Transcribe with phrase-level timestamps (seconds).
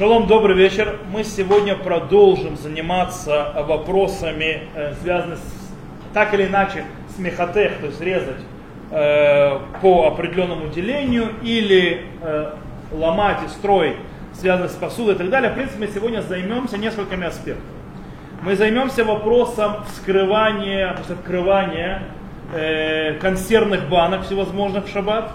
[0.00, 0.96] Шалом, добрый вечер.
[1.12, 6.84] Мы сегодня продолжим заниматься вопросами, э, связанными с, так или иначе
[7.14, 8.40] с мехотех, то есть резать
[8.92, 12.52] э, по определенному делению или э,
[12.92, 13.96] ломать и строить,
[14.32, 15.50] связанных с посудой и так далее.
[15.50, 17.68] В принципе, мы сегодня займемся несколькими аспектами.
[18.40, 22.04] Мы займемся вопросом вскрывания, открывания
[22.54, 25.32] э, консервных банок всевозможных в шаббат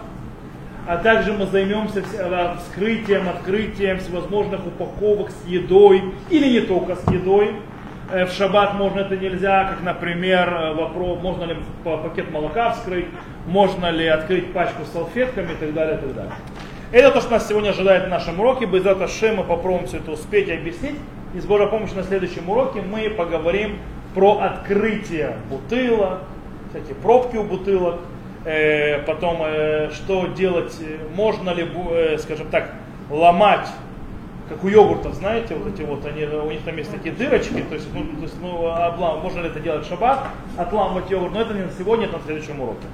[0.87, 2.03] а также мы займемся
[2.59, 7.55] вскрытием, открытием всевозможных упаковок с едой или не только с едой.
[8.11, 13.07] Э, в шаббат можно это нельзя, как, например, э, вопрос, можно ли пакет молока вскрыть,
[13.47, 16.33] можно ли открыть пачку с салфетками и так далее, и так далее.
[16.91, 18.65] Это то, что нас сегодня ожидает в нашем уроке.
[18.65, 20.95] Без этого мы попробуем все это успеть и объяснить.
[21.33, 23.79] И с Божьей помощью на следующем уроке мы поговорим
[24.13, 26.19] про открытие бутылок,
[26.69, 28.14] всякие пробки у бутылок, э,
[28.45, 30.79] потом э, что делать,
[31.15, 32.71] можно ли, э, скажем так,
[33.09, 33.67] ломать,
[34.47, 37.73] как у йогуртов, знаете, вот эти вот, они, у них там есть такие дырочки, то
[37.73, 41.53] есть, ну, то есть ну, облам, можно ли это делать шаббат, отламывать йогурт, но это
[41.55, 42.85] не на сегодня, это на следующем уроке.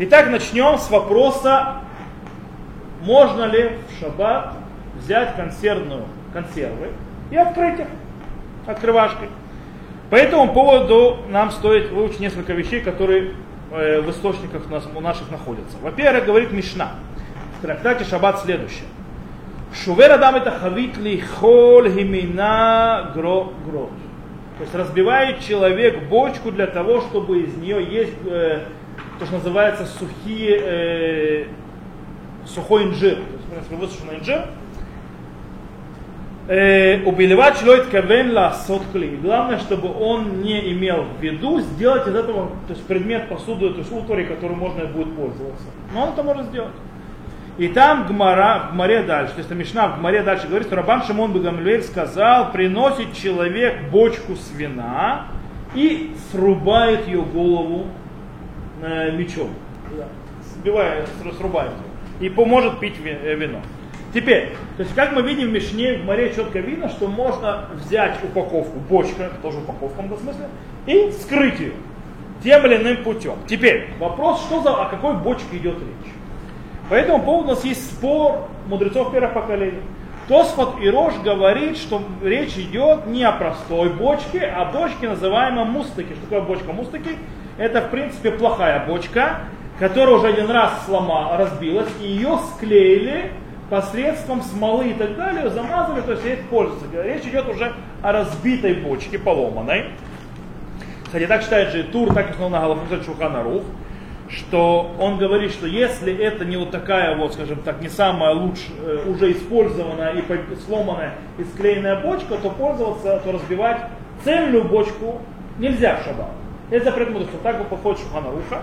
[0.00, 1.76] Итак, начнем с вопроса,
[3.02, 4.52] можно ли в шаббат
[4.98, 6.88] взять консервную консервы
[7.30, 7.86] и открыть их
[8.66, 9.28] открывашкой.
[10.10, 13.32] По этому поводу нам стоит выучить несколько вещей, которые
[13.72, 14.62] Э, в источниках
[14.96, 15.76] у наших находятся.
[15.80, 16.94] Во-первых, говорит Мишна
[17.58, 18.88] в трактате Шаббат следующее.
[19.72, 23.92] Шувер адам это хавит ли холь химина гро грот.
[24.58, 28.64] То есть разбивает человек бочку для того, чтобы из нее есть э,
[29.20, 31.44] то, что называется сухие, э,
[32.46, 33.18] сухой инжир.
[33.50, 34.46] То есть, в высушенный инжир
[36.50, 39.16] убелевать шлойт кавен ласот кли.
[39.22, 43.78] Главное, чтобы он не имел в виду сделать из этого то есть предмет посуды, то
[43.78, 45.64] есть утвари, который можно будет пользоваться.
[45.94, 46.72] Но он это может сделать.
[47.60, 51.02] И там Гмара, в Гмаре дальше, то есть Мишна в Гмаре дальше говорит, что Рабан
[51.02, 55.26] Шимон Багамлель сказал, приносит человек бочку с вина
[55.74, 57.86] и срубает ее голову
[58.82, 59.50] э, мечом.
[60.56, 61.72] Сбивает, срубает
[62.20, 62.26] ее.
[62.26, 63.60] И поможет пить э, вино.
[64.12, 68.16] Теперь, то есть как мы видим в Мишне, в море четко видно, что можно взять
[68.24, 70.48] упаковку, бочка, тоже упаковка в этом смысле,
[70.86, 71.72] и скрыть ее
[72.42, 73.34] тем или иным путем.
[73.46, 76.12] Теперь, вопрос, что за, о какой бочке идет речь.
[76.88, 79.82] По этому поводу у нас есть спор мудрецов первых поколений.
[80.26, 85.64] Тосфот и Рош говорит, что речь идет не о простой бочке, а о бочке, называемой
[85.64, 86.14] мустаки.
[86.14, 87.10] Что такое бочка мустаки?
[87.58, 89.40] Это, в принципе, плохая бочка,
[89.78, 93.32] которая уже один раз сломала, разбилась, и ее склеили
[93.70, 96.86] посредством смолы и так далее замазали, то есть ей пользуются.
[97.02, 97.72] Речь идет уже
[98.02, 99.92] о разбитой бочке, поломанной.
[101.04, 103.62] Кстати, так считает же Тур, так и на голову Чухана Рух,
[104.28, 108.76] что он говорит, что если это не вот такая вот, скажем так, не самая лучшая,
[108.82, 110.22] э, уже использованная и
[110.66, 113.82] сломанная и склеенная бочка, то пользоваться, то разбивать
[114.24, 115.20] цельную бочку
[115.58, 116.30] нельзя в шаббат.
[116.70, 118.62] Это запрет что так вот подходит Шухана Руха.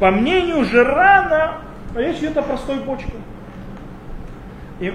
[0.00, 1.58] По мнению Жирана,
[1.94, 3.12] речь идет о простой бочке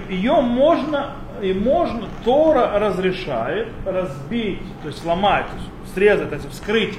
[0.08, 6.50] ее можно, и можно, Тора разрешает разбить, то есть сломать, то есть срезать, то есть
[6.50, 6.98] вскрыть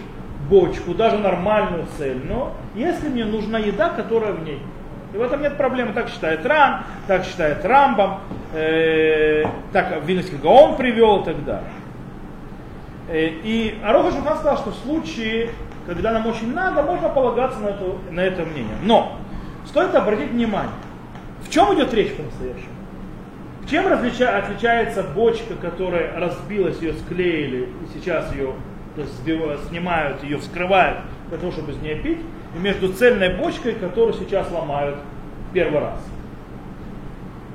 [0.50, 4.62] бочку, даже нормальную цельную, если мне нужна еда, которая в ней.
[5.14, 8.22] И в этом нет проблемы, так считает Ран, так считает Рамбам,
[8.54, 11.72] э, так Вильнюсский Гаон привел и так далее.
[13.10, 15.50] Э, и Ароха Шухан сказал, что в случае,
[15.86, 18.76] когда нам очень надо, можно полагаться на, это на это мнение.
[18.84, 19.18] Но
[19.66, 20.72] стоит обратить внимание,
[21.42, 22.81] в чем идет речь по-настоящему?
[23.70, 28.54] Чем различа, отличается бочка, которая разбилась, ее склеили, и сейчас ее
[28.96, 29.06] то
[29.70, 31.00] снимают, ее вскрывают
[31.30, 32.20] для того, чтобы из нее пить,
[32.56, 34.98] и между цельной бочкой, которую сейчас ломают
[35.54, 36.00] первый раз.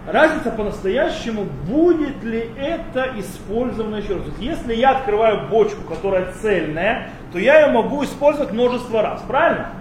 [0.06, 4.22] Разница по-настоящему, будет ли это использовано еще раз.
[4.38, 9.72] Если я открываю бочку, которая цельная, то я ее могу использовать множество раз, правильно?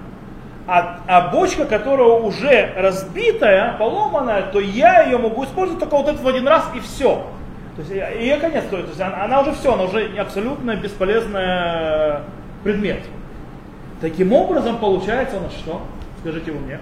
[0.67, 6.21] А, а бочка, которая уже разбитая, поломанная, то я ее могу использовать только вот этот
[6.21, 7.23] в один раз и все.
[7.75, 8.85] То есть ее конец стоит.
[8.85, 12.23] То есть она, она уже все, она уже абсолютно бесполезный
[12.63, 13.03] предмет.
[14.01, 15.81] Таким образом, получается у нас что?
[16.21, 16.79] Скажите вы мне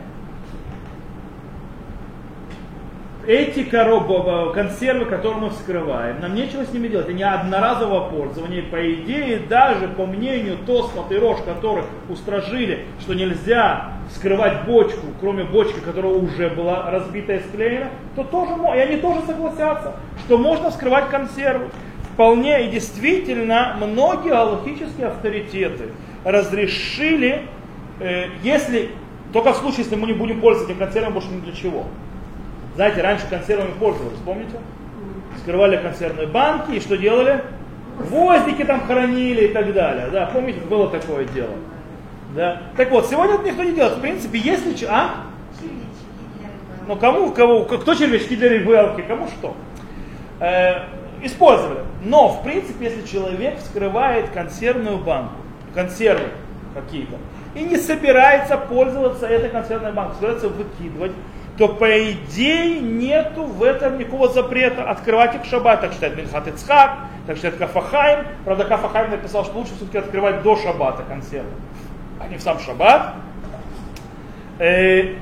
[3.28, 7.10] эти коробы, консервы, которые мы вскрываем, нам нечего с ними делать.
[7.10, 8.64] Они одноразового пользования.
[8.64, 15.44] По идее, даже по мнению Тосфот и Рош, которых устражили, что нельзя вскрывать бочку, кроме
[15.44, 19.96] бочки, которая уже была разбита и склеена, то тоже, и они тоже согласятся,
[20.26, 21.70] что можно вскрывать консервы.
[22.14, 25.86] Вполне и действительно многие галактические авторитеты
[26.24, 27.44] разрешили,
[28.00, 28.92] э, если
[29.32, 31.86] только в случае, если мы не будем пользоваться этим консервом больше ни для чего.
[32.76, 34.58] Знаете, раньше консервами пользовались, помните?
[35.44, 37.42] скрывали консервные банки и что делали?
[37.98, 40.08] Гвоздики там хранили и так далее.
[40.12, 41.52] Да, помните, было такое дело.
[42.36, 42.62] Да.
[42.76, 43.98] Так вот, сегодня это никто не делает.
[43.98, 44.74] В принципе, если...
[44.88, 45.26] А?
[46.88, 49.56] Ну кому, кого, кто червячки для рыбалки, кому что.
[50.40, 50.86] Э,
[51.22, 51.82] использовали.
[52.04, 55.36] Но, в принципе, если человек вскрывает консервную банку,
[55.76, 56.30] консервы
[56.74, 57.18] какие-то,
[57.56, 61.12] и не собирается пользоваться этой консервной банкой, собирается выкидывать,
[61.58, 66.48] то по идее нету в этом никакого запрета открывать их в шаббат, так считает Минхат
[66.48, 66.98] Ицхак,
[67.28, 68.26] так считает Кафахайм.
[68.44, 71.52] Правда, Кафахайм написал, что лучше все-таки открывать до шаббата консервы,
[72.20, 73.14] а не в сам шаббат.
[74.60, 75.16] Э,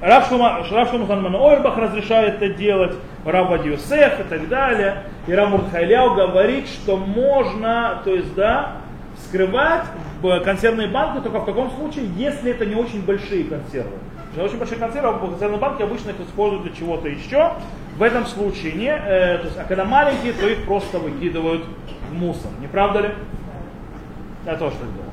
[0.00, 2.94] Рав Шлумахан Ойрбах разрешает это делать,
[3.24, 5.04] Рав Вадиосеф и так далее.
[5.26, 8.76] И Рав Муртхайляу говорит, что можно, то есть, да,
[9.24, 9.84] скрывать
[10.44, 13.96] консервные банки только в каком случае, если это не очень большие консервы.
[14.34, 17.52] Для очень больших консервов консервные банки обычно их используют для чего-то еще.
[17.96, 21.64] В этом случае не, э, то есть, а когда маленькие, то их просто выкидывают
[22.10, 22.50] в мусор.
[22.60, 23.10] Не правда ли?
[24.44, 25.04] Я тоже так думал.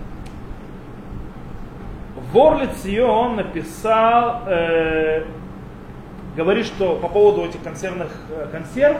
[2.34, 5.26] Ворлиц он написал, э,
[6.36, 8.98] говорит, что по поводу этих консервных э, консерв,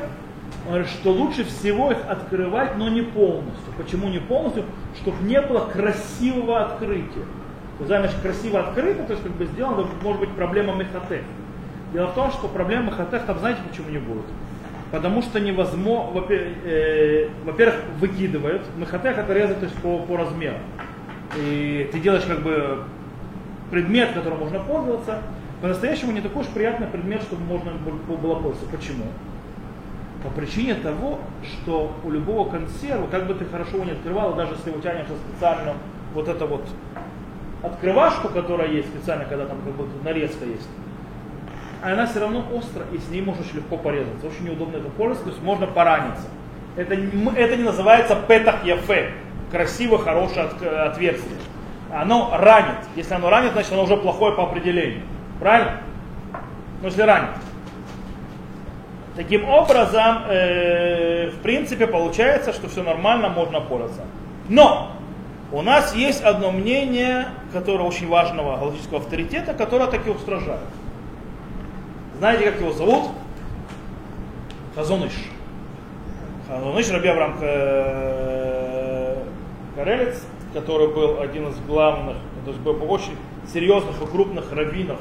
[0.86, 3.74] что лучше всего их открывать, но не полностью.
[3.78, 4.66] Почему не полностью?
[5.02, 7.26] Чтобы не было красивого открытия.
[7.86, 11.22] Значит, красиво открыто, то есть как бы сделано, может быть проблема мехатех.
[11.94, 14.26] Дело в том, что проблема мехатех там знаете почему не будет?
[14.92, 18.62] Потому что невозможно, э, во-первых, выкидывают.
[18.78, 20.58] Мехатех это резать то есть, по, по размеру.
[21.38, 22.84] И ты делаешь как бы
[23.72, 25.20] предмет, которым можно пользоваться,
[25.62, 28.66] по-настоящему не такой уж приятный предмет, чтобы можно было пользоваться.
[28.72, 29.06] Почему?
[30.24, 34.54] По причине того, что у любого консерва, как бы ты хорошо его не открывал, даже
[34.54, 35.74] если у тебя нет специально
[36.14, 36.68] вот это вот
[37.64, 40.68] открывашку, которая есть специально, когда там как бы нарезка есть,
[41.82, 44.28] а она все равно остро, и с ней можно очень легко порезаться.
[44.28, 46.28] Очень неудобно это пользоваться, то есть можно пораниться.
[46.76, 49.12] Это, это не называется петах яфе,
[49.52, 51.38] красиво, хорошее отверстие.
[51.92, 52.78] Оно ранит.
[52.96, 55.02] Если оно ранит, значит оно уже плохое по определению.
[55.40, 55.82] Правильно?
[56.82, 57.32] Ну, если ранит.
[59.16, 64.04] Таким образом, э, в принципе, получается, что все нормально, можно пользоваться.
[64.48, 64.92] Но
[65.52, 70.62] у нас есть одно мнение, которое очень важного галактического авторитета, которое таки устражает.
[72.18, 73.12] Знаете, как его зовут?
[74.76, 75.12] Хазоныш.
[76.48, 77.38] Хазоныш Раби Авраам
[79.76, 83.18] Карелец, который был один из главных, то есть был очень
[83.52, 85.00] серьезных и крупных раввинов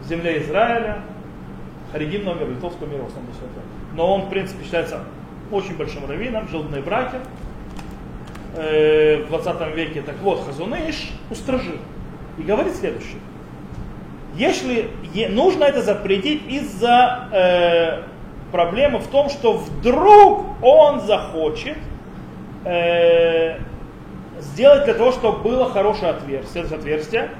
[0.00, 1.02] в земле Израиля,
[1.90, 3.32] Харидим номер литовского мира, в основном
[3.94, 5.04] Но он, в принципе, считается
[5.50, 7.20] очень большим раввином, жил в Нейбраке,
[8.54, 10.02] э, в 20 веке.
[10.02, 11.76] Так вот, Хазуныш устражил
[12.38, 13.20] и говорит следующее.
[14.36, 14.90] Если
[15.30, 18.02] нужно это запретить из-за э,
[18.52, 21.76] проблемы в том, что вдруг он захочет
[22.64, 23.58] э,
[24.40, 27.30] сделать для того, чтобы было хорошее отверстие, отверстие,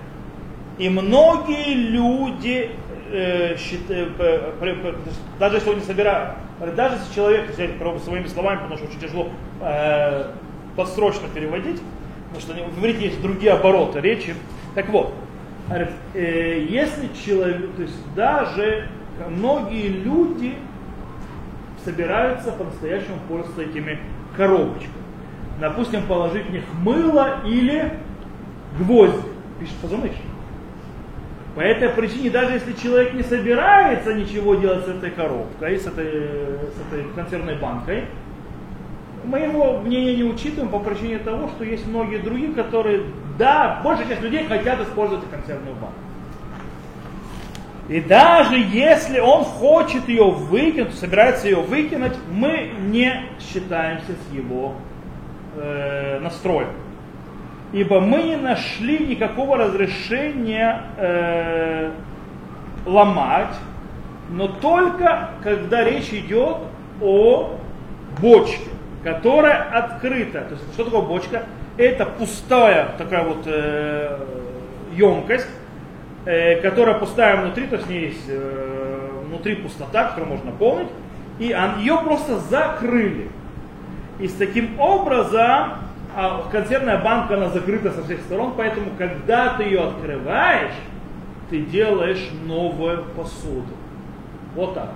[0.78, 2.70] и многие люди
[3.10, 4.52] э, считают, э,
[5.38, 6.30] даже если он не собирает,
[6.76, 7.70] даже если человек, взять
[8.04, 9.28] своими словами, потому что очень тяжело
[9.60, 10.24] э,
[10.78, 11.82] подсрочно переводить,
[12.28, 14.34] потому что в иврите есть другие обороты речи.
[14.76, 15.12] Так вот,
[16.14, 18.88] э, если человек, то есть даже
[19.28, 20.54] многие люди
[21.84, 23.98] собираются по-настоящему пользоваться этими
[24.36, 24.92] коробочками.
[25.60, 27.94] Допустим, положить в них мыло или
[28.78, 29.18] гвозди.
[29.58, 30.12] Пишет Фазуныш.
[31.56, 36.06] По этой причине, даже если человек не собирается ничего делать с этой коробкой, с этой,
[36.06, 38.04] с этой консервной банкой,
[39.24, 43.04] мы его мнение не учитываем по причине того, что есть многие другие, которые,
[43.38, 45.98] да, большая часть людей хотят использовать консервную банку.
[47.88, 54.74] И даже если он хочет ее выкинуть, собирается ее выкинуть, мы не считаемся с его
[55.56, 56.68] э, настроем.
[57.72, 61.90] Ибо мы не нашли никакого разрешения э,
[62.84, 63.54] ломать,
[64.30, 66.58] но только когда речь идет
[67.00, 67.58] о
[68.20, 68.67] бочке
[69.02, 70.42] которая открыта.
[70.42, 71.44] То есть что такое бочка?
[71.76, 74.18] Это пустая такая вот э,
[74.92, 75.48] емкость,
[76.24, 80.88] э, которая пустая внутри, то есть в есть э, внутри пустота, которую можно наполнить,
[81.38, 83.28] и ее просто закрыли.
[84.18, 85.78] И с таким образом
[86.20, 90.74] а консервная банка, она закрыта со всех сторон, поэтому когда ты ее открываешь,
[91.48, 93.72] ты делаешь новую посуду.
[94.56, 94.90] Вот так.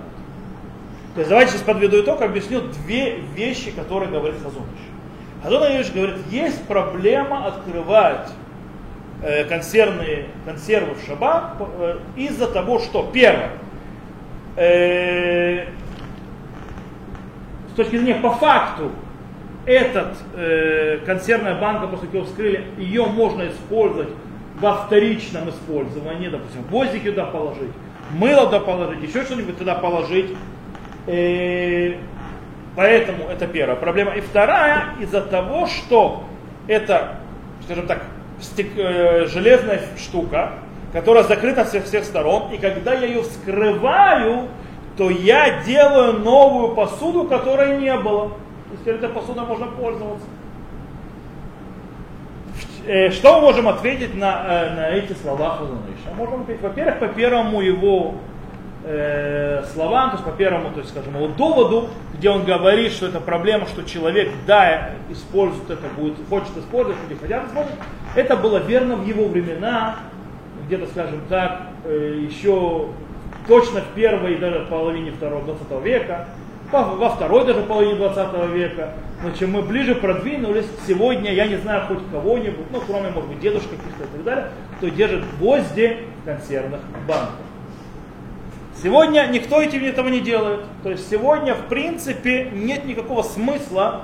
[1.13, 4.67] То есть давайте сейчас подведу итог, объясню две вещи, которые говорит Хазуныш.
[5.43, 8.29] Хазуныш говорит, есть проблема открывать
[9.21, 13.51] э, консервные, консервы в шаббат э, из-за того, что первое,
[14.55, 15.65] э,
[17.71, 18.91] с точки зрения по факту,
[19.67, 24.09] этот э, консервная банка, после того, вскрыли, ее можно использовать
[24.59, 27.71] во вторичном использовании, допустим, гвоздики туда положить,
[28.11, 30.35] мыло туда положить, еще что-нибудь туда положить.
[31.07, 31.95] Э,
[32.75, 34.11] поэтому это первая проблема.
[34.11, 36.23] И вторая, из-за того, что
[36.67, 37.15] это,
[37.65, 38.03] скажем так,
[38.41, 40.53] стек, э, железная штука,
[40.91, 44.47] которая закрыта со всех сторон, и когда я ее вскрываю,
[44.97, 48.29] то я делаю новую посуду, которой не было.
[48.29, 50.25] То есть этой посудой можно пользоваться.
[52.85, 56.13] Э, что мы можем ответить на, э, на эти слова Хазуныша?
[56.15, 58.15] Можем ответить, во-первых, по первому его
[58.83, 63.07] э, словам, то есть по первому, то есть, скажем, его доводу, где он говорит, что
[63.07, 67.79] это проблема, что человек, да, использует это, будет, хочет использовать, люди хотят использовать,
[68.15, 69.97] это было верно в его времена,
[70.67, 72.87] где-то, скажем так, э, еще
[73.47, 76.27] точно в первой даже половине второго 20 века,
[76.71, 78.93] во второй даже половине 20 века.
[79.23, 83.39] Но чем мы ближе продвинулись, сегодня я не знаю хоть кого-нибудь, ну кроме, может быть,
[83.39, 84.47] дедушек каких-то и так далее,
[84.77, 87.35] кто держит гвозди консервных банках.
[88.83, 90.59] Сегодня никто этим этого не делает.
[90.83, 94.01] То есть сегодня, в принципе, нет никакого смысла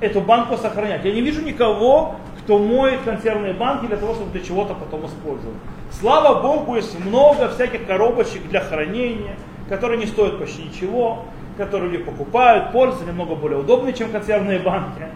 [0.00, 1.02] эту банку сохранять.
[1.02, 5.56] Я не вижу никого, кто моет консервные банки для того, чтобы для чего-то потом использовать.
[5.92, 9.34] Слава Богу, есть много всяких коробочек для хранения,
[9.70, 11.24] которые не стоят почти ничего,
[11.56, 15.06] которые люди покупают, пользуются, немного более удобные, чем консервные банки.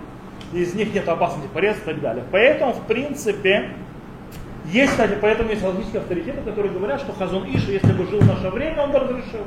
[0.55, 2.25] Из них нет опасности порезать и так далее.
[2.33, 3.73] Поэтому, в принципе,
[4.73, 8.27] есть, кстати, поэтому есть логические авторитеты, которые говорят, что Хазон Иш, если бы жил в
[8.27, 9.45] наше время, он бы разрешил.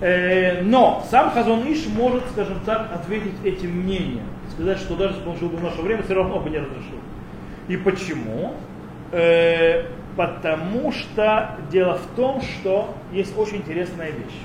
[0.00, 4.26] Э, но сам Хазон Иш может, скажем так, ответить этим мнением.
[4.50, 6.98] Сказать, что даже если бы он жил в наше время, все равно бы не разрешил.
[7.68, 8.54] И почему?
[9.12, 9.84] Э,
[10.16, 14.40] потому что дело в том, что есть очень интересная вещь.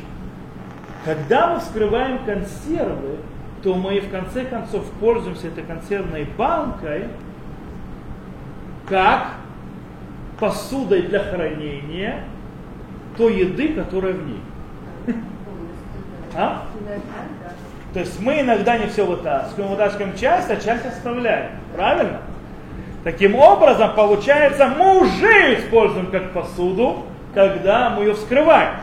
[1.06, 3.18] Когда мы вскрываем консервы,
[3.64, 7.06] то мы в конце концов пользуемся этой консервной банкой
[8.88, 9.34] как
[10.40, 12.24] посудой для хранения
[13.18, 14.42] той еды, которая в ней.
[16.36, 16.64] А?
[17.94, 21.52] То есть мы иногда не все вытаскиваем, вытаскиваем часть, а часть оставляем.
[21.76, 22.22] Правильно?
[23.04, 28.76] Таким образом, получается, мы уже используем как посуду, когда мы ее вскрываем.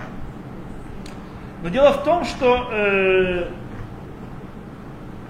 [1.63, 3.45] Но дело в том, что э,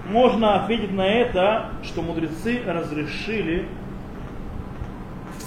[0.09, 3.67] можно ответить на это, что мудрецы разрешили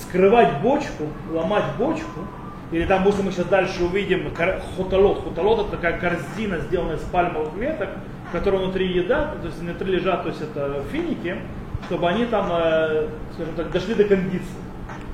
[0.09, 2.21] вскрывать бочку, ломать бочку,
[2.71, 4.31] или там, если мы сейчас дальше увидим
[4.77, 5.23] хуталот.
[5.23, 7.91] Хуталот это такая корзина, сделанная из пальмовых веток,
[8.29, 11.37] в которой внутри еда, то есть внутри лежат, то есть это финики,
[11.87, 14.47] чтобы они там, э, скажем так, дошли до кондиции.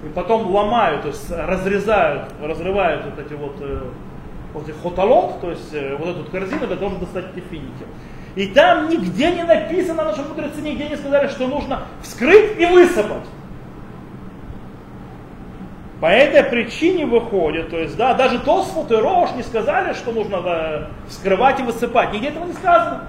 [0.05, 3.83] И потом ломают, то есть разрезают, разрывают вот эти вот, э,
[4.53, 7.85] вот эти хоталот, то есть э, вот эту корзину, для того, чтобы достать эти финики.
[8.35, 13.27] И там нигде не написано, наши мудрецы нигде не сказали, что нужно вскрыть и высыпать.
[16.01, 20.43] По этой причине выходит, то есть, да, даже Тосфот и Рош не сказали, что нужно
[20.43, 22.13] да, вскрывать и высыпать.
[22.13, 23.05] Нигде этого не сказано.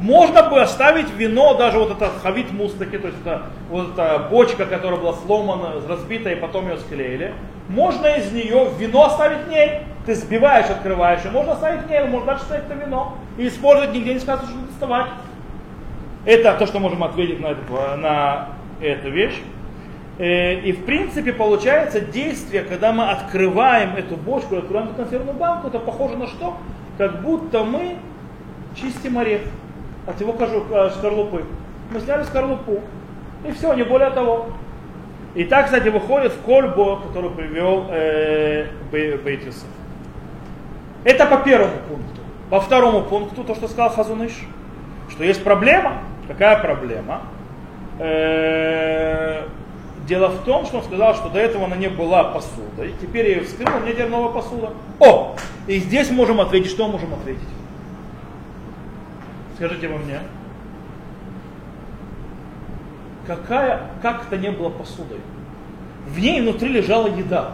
[0.00, 4.64] Можно бы оставить вино, даже вот это хавит мустаки, то есть это вот эта бочка,
[4.64, 7.34] которая была сломана, разбита, и потом ее склеили.
[7.68, 9.80] Можно из нее вино оставить в ней.
[10.06, 13.18] Ты сбиваешь, открываешь, и можно оставить в ней, можно дальше ставить это вино.
[13.36, 15.06] И использовать нигде не сказано, что доставать.
[16.24, 18.48] Это то, что можем ответить на, это, на
[18.80, 19.38] эту вещь.
[20.20, 25.68] Э, и в принципе получается действие, когда мы открываем эту бочку, открываем эту консервную банку,
[25.68, 26.58] это похоже на что?
[26.98, 27.96] Как будто мы
[28.76, 29.40] чистим орех
[30.06, 31.46] от его э, скорлупы.
[31.90, 32.80] Мы сняли скорлупу.
[33.48, 34.48] И все, не более того.
[35.34, 39.68] И так, кстати, выходит в кольбу, который привел э, Бейтисов.
[41.02, 42.20] Это по первому пункту.
[42.50, 44.32] По второму пункту, то, что сказал Хазуныш,
[45.08, 45.94] что есть проблема.
[46.28, 47.22] Какая проблема?
[47.98, 49.44] Э,
[50.10, 52.92] дело в том, что он сказал, что до этого она не была посудой.
[53.00, 54.70] Теперь я ее вскрыл, у меня теперь новая посуда.
[54.98, 55.36] О!
[55.68, 56.72] И здесь можем ответить.
[56.72, 57.48] Что можем ответить?
[59.54, 60.18] Скажите вы мне.
[63.24, 65.20] Какая, как это не было посудой?
[66.08, 67.52] В ней внутри лежала еда.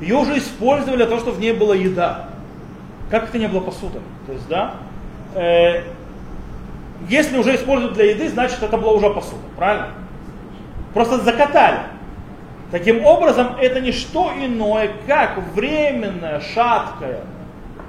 [0.00, 2.30] Ее уже использовали для того, чтобы в ней была еда.
[3.10, 4.00] Как это не было посудой?
[4.26, 4.76] То есть, да,
[5.34, 5.82] э,
[7.10, 9.88] если уже используют для еды, значит это была уже посуда, правильно?
[10.96, 11.80] Просто закатали.
[12.70, 17.20] Таким образом, это не что иное, как временная шаткая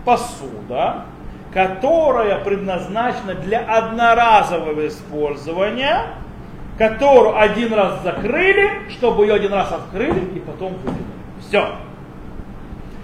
[0.03, 1.05] посуда,
[1.53, 6.01] которая предназначена для одноразового использования,
[6.77, 11.05] которую один раз закрыли, чтобы ее один раз открыли и потом выкинули.
[11.39, 11.65] Все.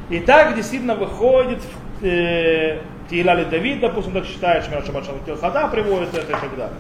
[0.09, 1.61] И так действительно выходит
[2.01, 2.79] э,
[3.09, 6.77] Тилали Давид, допустим, так считает, Шмират Шаббат Шалатил Хада приводит это и так далее.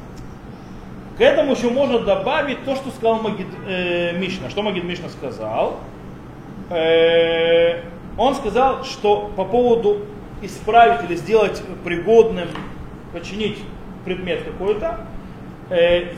[1.17, 4.49] К этому еще можно добавить то, что сказал Магид, э, Мишна.
[4.49, 5.79] Что Магид Мишна сказал?
[6.69, 7.81] Э,
[8.17, 10.05] он сказал, что по поводу
[10.41, 12.47] исправить или сделать пригодным,
[13.11, 13.59] починить
[14.05, 15.01] предмет какой-то,
[15.69, 16.13] э,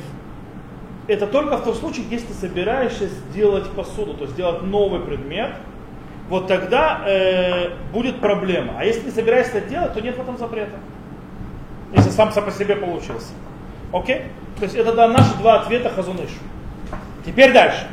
[1.07, 5.51] это только в том случае, если ты собираешься сделать посуду, то есть сделать новый предмет,
[6.29, 8.73] вот тогда э, будет проблема.
[8.79, 10.77] А если не собираешься это делать, то нет в этом запрета.
[11.93, 13.33] Если сам по себе получился.
[13.95, 14.23] Окей?
[14.57, 16.35] То есть это да, наши два ответа Хазунышу.
[17.25, 17.87] Теперь дальше.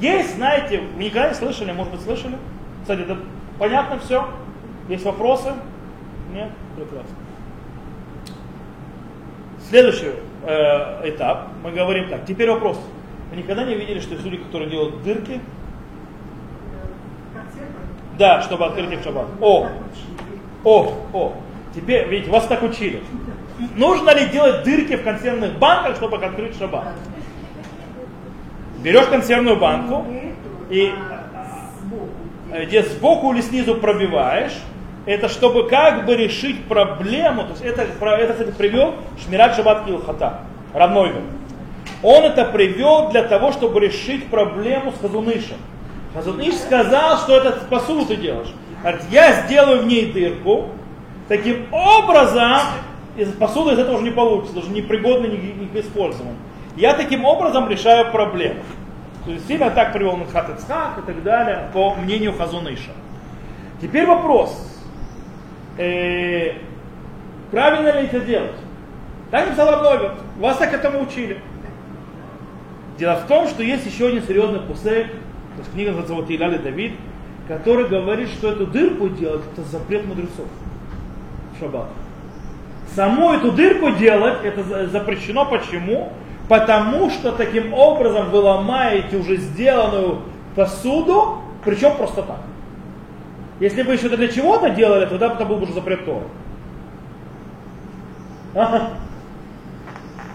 [0.00, 2.36] Есть, знаете, никогда не слышали, может быть, слышали?
[2.82, 3.18] Кстати, это
[3.58, 4.28] понятно все?
[4.88, 5.52] Есть вопросы?
[6.32, 6.50] Нет?
[6.76, 7.16] Прекрасно.
[9.68, 10.12] Следующий
[10.46, 12.24] э, этап, мы говорим так.
[12.26, 12.80] Теперь вопрос.
[13.30, 15.40] Вы никогда не видели, что есть люди, которые делают дырки?
[18.16, 19.26] Да, чтобы открыть их шаббат.
[19.40, 19.68] О,
[20.62, 21.32] о, о.
[21.74, 23.02] Теперь, видите, вас так учили.
[23.76, 26.88] Нужно ли делать дырки в консервных банках, чтобы открыть шаббат?
[28.78, 30.06] Берешь консервную банку
[30.70, 30.92] и
[32.66, 34.54] где сбоку или снизу пробиваешь,
[35.06, 40.40] это чтобы как бы решить проблему, то есть это, это кстати, привел Шмират Шаббат Килхата,
[40.74, 41.22] Равнойвер.
[42.02, 45.56] Он это привел для того, чтобы решить проблему с Хазунышем.
[46.14, 48.52] Хазуныш сказал, что это посуду ты делаешь.
[48.82, 50.70] Говорит, я сделаю в ней дырку,
[51.28, 52.60] таким образом,
[53.20, 56.36] из посуды из этого уже не получится, даже непригодно ни, ни к использованию.
[56.76, 58.60] Я таким образом решаю проблему.
[59.24, 62.92] То есть именно так привел Митхат Ицхак и так далее, по мнению Хазуныша.
[63.82, 64.66] Теперь вопрос.
[65.76, 66.54] Э,
[67.50, 68.56] правильно ли это делать?
[69.30, 70.14] Так написал Равновер.
[70.38, 71.38] Вас так этому учили.
[72.98, 76.58] Дело в том, что есть еще один серьезный пусек, то есть книга называется вот Иляли
[76.58, 76.92] Давид,
[77.48, 80.46] который говорит, что эту дырку делать, это запрет мудрецов
[81.58, 81.88] шаббат.
[82.94, 85.44] Саму эту дырку делать, это запрещено.
[85.44, 86.12] Почему?
[86.48, 90.22] Потому что таким образом вы ломаете уже сделанную
[90.56, 92.40] посуду, причем просто так.
[93.60, 96.24] Если бы еще для чего-то делали, тогда это был бы уже запрет Тора.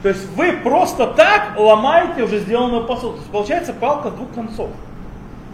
[0.01, 3.13] То есть вы просто так ломаете уже сделанную посуду.
[3.13, 4.69] То есть получается палка двух концов.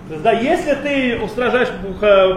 [0.08, 1.70] То есть, да, если ты устражаешь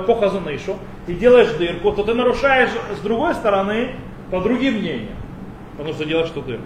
[0.06, 0.76] по хазунышу
[1.08, 3.90] и делаешь дырку, то ты нарушаешь с другой стороны
[4.30, 5.16] по другим мнениям.
[5.76, 6.64] Потому что делаешь что дырку.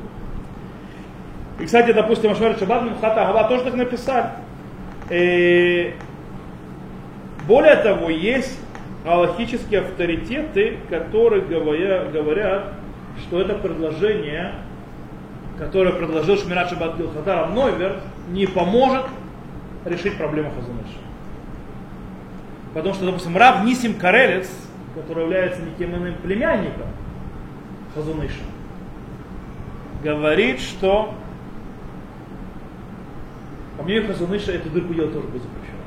[1.61, 4.31] И, кстати, допустим, Ашмер Шаббат Мухата Гава тоже так написали.
[5.11, 5.95] И
[7.47, 8.59] более того, есть
[9.07, 12.75] аллахические авторитеты, которые говорят,
[13.23, 14.53] что это предложение
[15.59, 19.05] который предложил Шмират Шабат Гилхатара Нойвер, не поможет
[19.85, 20.99] решить проблему Хазуныша.
[22.75, 24.49] Потому что, допустим, Рав Нисим Карелец,
[24.95, 26.87] который является никем иным племянником
[27.95, 28.45] Хазуныша,
[30.03, 31.15] говорит, что
[33.77, 35.79] по мнению Хазуныша эту дырку делать тоже будет запрещено.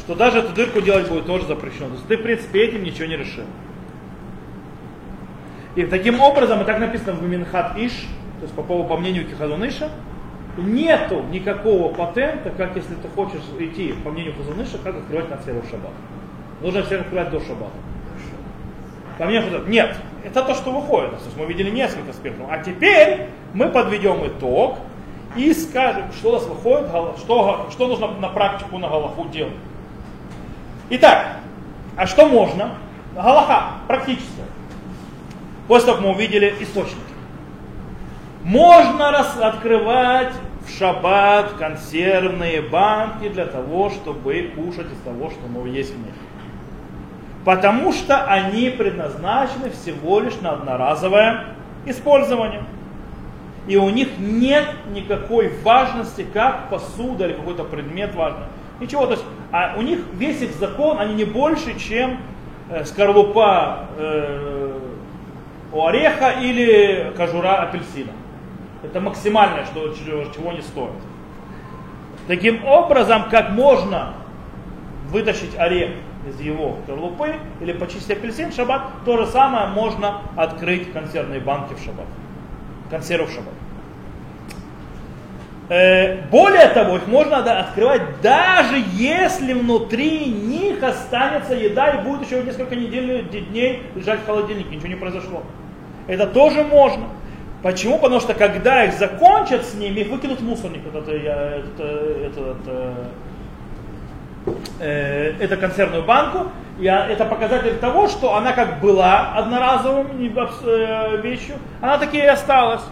[0.00, 1.88] Что даже эту дырку делать будет тоже запрещено.
[1.88, 3.44] То есть ты, в принципе, этим ничего не решил.
[5.74, 7.92] И таким образом, и так написано в Минхат Иш,
[8.38, 9.90] то есть по, поводу, по мнению Кихазуныша,
[10.56, 15.70] нету никакого патента, как если ты хочешь идти, по мнению Хазуныша, как открывать консервы в
[15.70, 15.92] шаббат.
[16.60, 17.72] Нужно всех открывать до шаббата.
[19.18, 21.10] По мнению Хазуныша, нет, это то, что выходит.
[21.18, 22.46] То есть мы видели несколько аспектов.
[22.50, 24.78] А теперь мы подведем итог
[25.36, 26.88] и скажем, что у нас выходит,
[27.18, 29.54] что, что нужно на практику на Галаху делать.
[30.90, 31.38] Итак,
[31.96, 32.74] а что можно?
[33.14, 34.26] Галаха, практически.
[35.68, 37.00] После того, как мы увидели источники.
[38.44, 40.32] Можно раз открывать
[40.66, 46.14] в шаббат консервные банки для того, чтобы кушать из того, что есть в них.
[47.46, 51.44] Потому что они предназначены всего лишь на одноразовое
[51.84, 52.64] использование.
[53.68, 58.46] И у них нет никакой важности, как посуда или какой-то предмет важный.
[58.80, 62.18] Ничего, то есть, а у них весь их закон, они не больше, чем
[62.68, 64.80] э, скорлупа э,
[65.72, 68.10] у ореха или кожура апельсина.
[68.82, 70.90] Это максимальное, что, чего не стоит.
[72.26, 74.14] Таким образом, как можно
[75.10, 75.92] вытащить орех
[76.26, 81.74] из его скорлупы или почистить апельсин в шаббат, то же самое можно открыть консервные банки
[81.74, 82.06] в шаббат.
[82.90, 83.54] Консервы в шаббат.
[85.68, 92.42] Э, более того, их можно открывать даже если внутри них останется еда и будет еще
[92.42, 95.42] несколько недель, дней лежать в холодильнике, ничего не произошло.
[96.06, 97.06] Это тоже можно.
[97.64, 97.98] Почему?
[97.98, 102.96] Потому что когда их закончат с ними, их выкинут в мусорник, этот, этот, этот, этот
[104.80, 111.56] э, эту консервную банку, и это показатель того, что она как была одноразовым э, вещью,
[111.80, 112.82] она таки и осталась.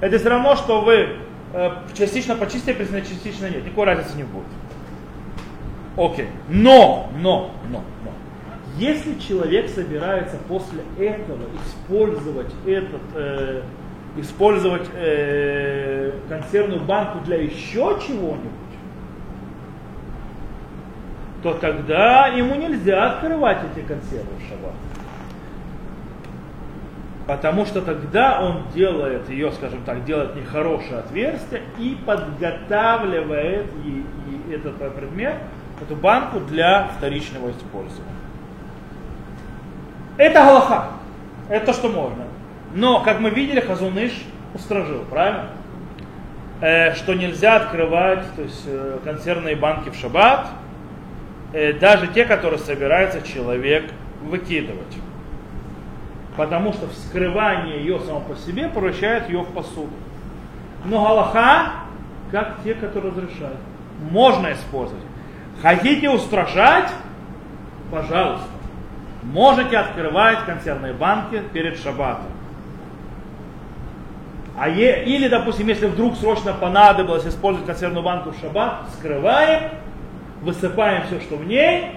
[0.00, 1.08] Это все равно, что вы
[1.52, 3.64] э, частично почистили, частично нет.
[3.64, 4.46] Никакой разницы не будет.
[5.96, 6.28] Окей.
[6.48, 8.10] Но, но, но, но.
[8.76, 13.62] Если человек собирается после этого использовать этот, э,
[14.16, 18.50] использовать э, консервную банку для еще чего-нибудь,
[21.44, 24.72] то тогда ему нельзя открывать эти консервы в шаббат.
[27.26, 34.54] Потому что тогда он делает ее, скажем так, делает нехорошее отверстие и подготавливает и, и
[34.54, 35.34] этот предмет,
[35.82, 38.08] эту банку для вторичного использования.
[40.16, 40.86] Это галаха.
[41.50, 42.24] Это то, что можно.
[42.74, 44.12] Но, как мы видели, Хазуныш
[44.54, 45.48] устражил, правильно?
[46.62, 50.48] Э, что нельзя открывать то есть, э, консервные банки в шаббат,
[51.80, 53.84] даже те, которые собирается человек
[54.22, 54.96] выкидывать.
[56.36, 59.92] Потому что вскрывание ее само по себе превращает ее в посуду.
[60.84, 61.72] Но галаха,
[62.32, 63.58] как те, которые разрешают.
[64.10, 65.04] Можно использовать.
[65.62, 66.90] Хотите устражать?
[67.90, 68.48] Пожалуйста.
[69.22, 72.26] Можете открывать консервные банки перед шаббатом.
[74.58, 79.70] А е, или, допустим, если вдруг срочно понадобилось использовать консервную банку в шаббат, скрываем,
[80.44, 81.92] высыпаем все, что в ней,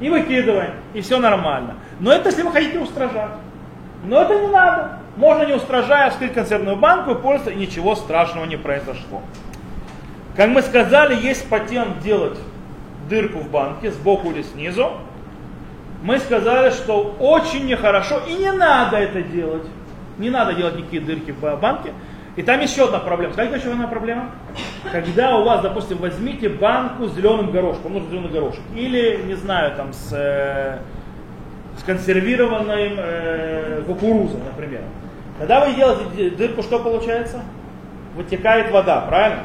[0.00, 1.76] и выкидываем, и все нормально.
[2.00, 3.30] Но это если вы хотите устражать.
[4.04, 4.98] Но это не надо.
[5.16, 9.22] Можно не устражая вскрыть консервную банку и пользоваться, и ничего страшного не произошло.
[10.36, 12.38] Как мы сказали, есть патент делать
[13.08, 14.92] дырку в банке сбоку или снизу.
[16.02, 19.66] Мы сказали, что очень нехорошо и не надо это делать.
[20.18, 21.92] Не надо делать никакие дырки в банке.
[22.34, 23.34] И там еще одна проблема.
[23.34, 24.30] Скажите, еще одна проблема?
[24.90, 29.76] Когда у вас, допустим, возьмите банку с зеленым горошком, нужен зеленый горошек, или, не знаю,
[29.76, 30.78] там с, э,
[31.78, 34.80] с консервированной э, кукурузой, например.
[35.38, 37.42] Когда вы делаете дырку, что получается?
[38.16, 39.42] Вытекает вода, правильно?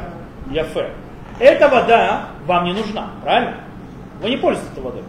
[0.50, 0.92] Яфе.
[1.40, 3.56] Эта вода вам не нужна, правильно?
[4.22, 5.04] Вы не пользуетесь этой водой.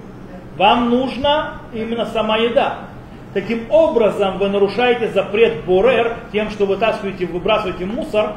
[0.56, 2.87] Вам нужна именно сама еда.
[3.34, 8.32] Таким образом вы нарушаете запрет Борер тем, что вытаскиваете, выбрасываете мусор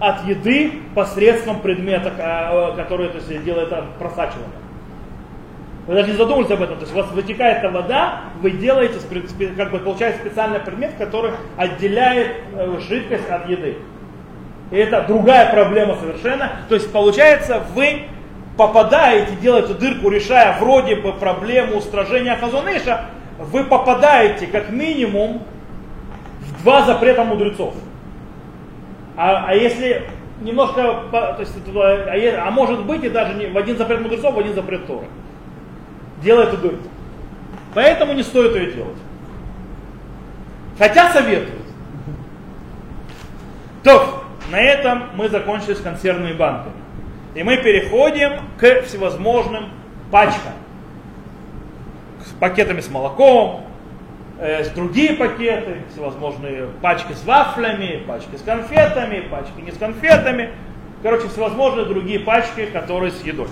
[0.00, 4.48] от еды посредством предмета, э, который то есть, делает просачивание.
[5.86, 6.76] Вы даже не задумывались об этом.
[6.76, 8.94] То есть у вас вытекает эта вода, вы делаете,
[9.56, 13.76] как бы получается специальный предмет, который отделяет э, жидкость от еды.
[14.70, 16.52] И это другая проблема совершенно.
[16.68, 18.04] То есть получается, вы
[18.56, 23.06] попадаете, делаете дырку, решая вроде бы проблему устражения Хазуныша,
[23.38, 25.42] вы попадаете как минимум
[26.40, 27.74] в два запрета мудрецов.
[29.16, 30.08] А, а если
[30.40, 34.38] немножко, то есть, а, а может быть и даже не в один запрет мудрецов, в
[34.38, 35.06] один запрет Торы.
[36.22, 36.88] Делай эту дырку.
[37.74, 38.98] Поэтому не стоит ее делать.
[40.78, 41.62] Хотя советуют.
[43.82, 46.74] То, на этом мы закончили с консервными банками.
[47.34, 49.68] И мы переходим к всевозможным
[50.10, 50.52] пачкам.
[52.44, 53.62] Пакетами с молоком,
[54.38, 60.50] э, с другие пакеты, всевозможные пачки с вафлями, пачки с конфетами, пачки не с конфетами.
[61.02, 63.46] Короче, всевозможные другие пачки, которые с едой.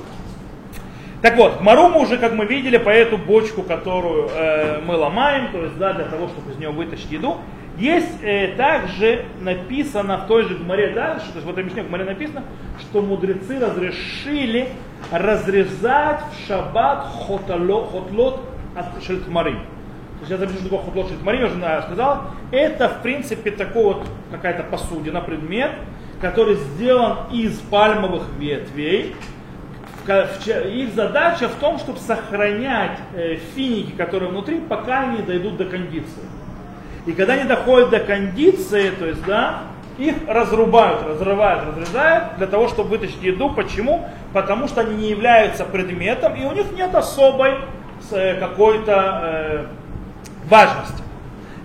[1.22, 5.52] Так вот, гмару мы уже, как мы видели, по эту бочку, которую э, мы ломаем,
[5.52, 7.38] то есть да, для того, чтобы из нее вытащить еду,
[7.78, 12.04] есть э, также написано в той же Гмаре дальше, то есть в этом Мишне Гмаре
[12.04, 12.42] написано,
[12.78, 14.68] что мудрецы разрешили
[15.10, 19.58] разрезать в шаббат хотало, хотлот от шельтмарим.
[19.58, 22.22] То есть я запишу, что такое хотлот шельтмарим, я уже сказал.
[22.50, 25.72] Это в принципе такой вот какая-то посудина, предмет,
[26.20, 29.16] который сделан из пальмовых ветвей.
[30.06, 36.24] Их задача в том, чтобы сохранять э, финики, которые внутри, пока они дойдут до кондиции.
[37.06, 39.62] И когда они доходят до кондиции, то есть, да,
[39.98, 43.50] их разрубают, разрывают, разрезают для того, чтобы вытащить еду.
[43.50, 44.08] Почему?
[44.32, 47.54] Потому что они не являются предметом, и у них нет особой
[48.08, 49.66] с э, какой-то э,
[50.48, 51.04] важностью.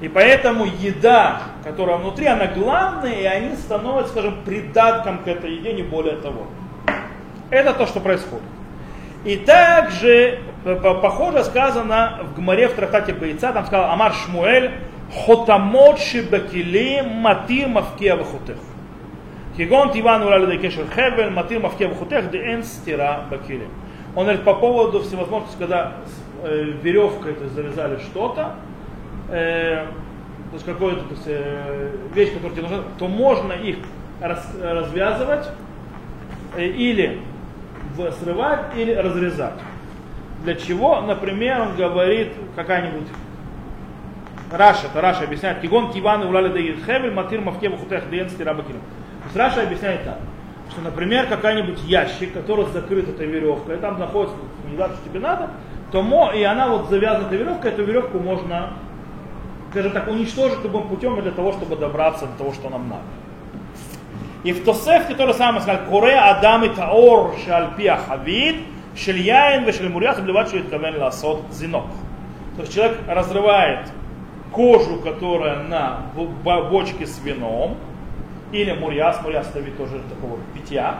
[0.01, 5.73] И поэтому еда, которая внутри, она главная, и они становятся, скажем, придатком к этой еде,
[5.73, 6.47] не более того.
[7.49, 8.45] Это то, что происходит.
[9.25, 14.71] И также, э, похоже, сказано в Гмаре в трактате Бойца, там сказал Амар Шмуэль,
[15.25, 18.57] Хотамочи бекили матир мавкия вахутех.
[19.55, 23.67] Кигон тиван урали кешер хевель матир мавкия вахутех де энстира бакили.
[24.15, 25.93] Он говорит по поводу всевозможности, когда
[26.43, 28.55] э, веревкой то есть, завязали что-то,
[29.29, 29.85] э,
[30.49, 33.77] то есть какую-то то есть, э, вещь, которая тебе нужна, то можно их
[34.21, 35.49] раз, развязывать
[36.55, 37.19] э, или
[38.19, 39.59] срывать или разрезать.
[40.43, 43.07] Для чего, например, он говорит какая-нибудь
[44.51, 48.79] Раша, это Раша объясняет, Кигон Киван Улали да Хевель, Матир Мавке Вахутех Диен Стирабакилим.
[48.79, 50.19] То есть Раша объясняет так,
[50.71, 54.37] что, например, какая-нибудь ящик, который закрыт этой веревкой, и там находится
[54.69, 55.49] не так, что тебе надо,
[55.91, 58.73] то мо, и она вот завязана этой веревкой, эту веревку можно,
[59.71, 63.03] скажем так, уничтожить любым путем для того, чтобы добраться до того, что нам надо.
[64.43, 68.57] И в Тосефте то же самое сказал, Коре Адам и Таор Шальпия Хавид,
[68.95, 71.85] Шельяин Вешельмурья, Заблевать Шуиткавен Ласот Зинок.
[72.55, 73.91] То есть человек разрывает
[74.51, 77.77] кожу, которая на бочке с вином,
[78.51, 80.99] или мурьяс, мурьяс это тоже такого питья.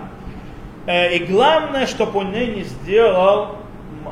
[0.86, 3.58] Э, и главное, чтобы он не сделал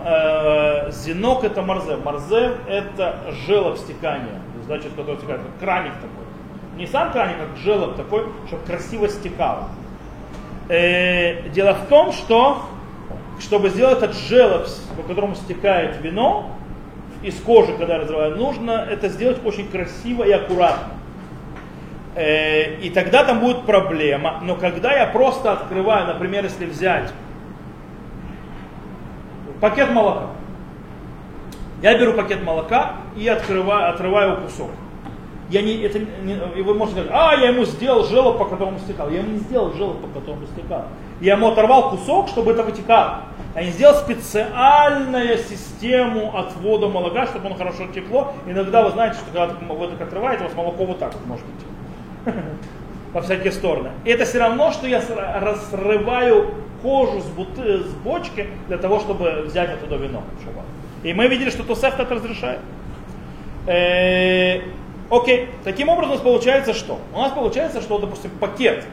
[0.03, 2.03] э, зинок это марзев.
[2.03, 6.25] Марзев это желоб стекания, значит, который стекает, как краник такой.
[6.77, 9.69] Не сам краник, как желоб такой, чтобы красиво стекало.
[10.67, 12.63] Э, дело в том, что
[13.39, 16.51] чтобы сделать этот желоб, по которому стекает вино,
[17.21, 20.93] из кожи, когда разрываю, нужно это сделать очень красиво и аккуратно.
[22.15, 24.39] Э, и тогда там будет проблема.
[24.41, 27.11] Но когда я просто открываю, например, если взять
[29.65, 30.27] пакет молока,
[31.81, 34.69] я беру пакет молока и открываю, отрываю кусок.
[35.49, 39.09] Я не, это, не, вы можете сказать, а, я ему сделал желоб, по которому стекал.
[39.09, 40.85] Я ему не сделал желоб, по которому стекал.
[41.19, 43.23] Я ему оторвал кусок, чтобы это вытекало.
[43.55, 48.33] Они сделали специальную систему отвода молока, чтобы оно хорошо текло.
[48.45, 51.45] Иногда вы знаете, что когда вы так отрываете, у вас молоко вот так вот может
[51.45, 52.37] идти.
[53.13, 53.89] Во всякие стороны.
[54.03, 55.01] И это все равно, что я
[55.41, 56.53] разрываю
[56.85, 60.21] кожу с, буты, с бочки для того, чтобы взять оттуда вино.
[61.01, 62.59] И мы видели, что Тосефт это разрешает.
[63.65, 64.61] Э,
[65.09, 66.99] окей, таким образом у нас получается что?
[67.13, 68.85] У нас получается, что, допустим, пакет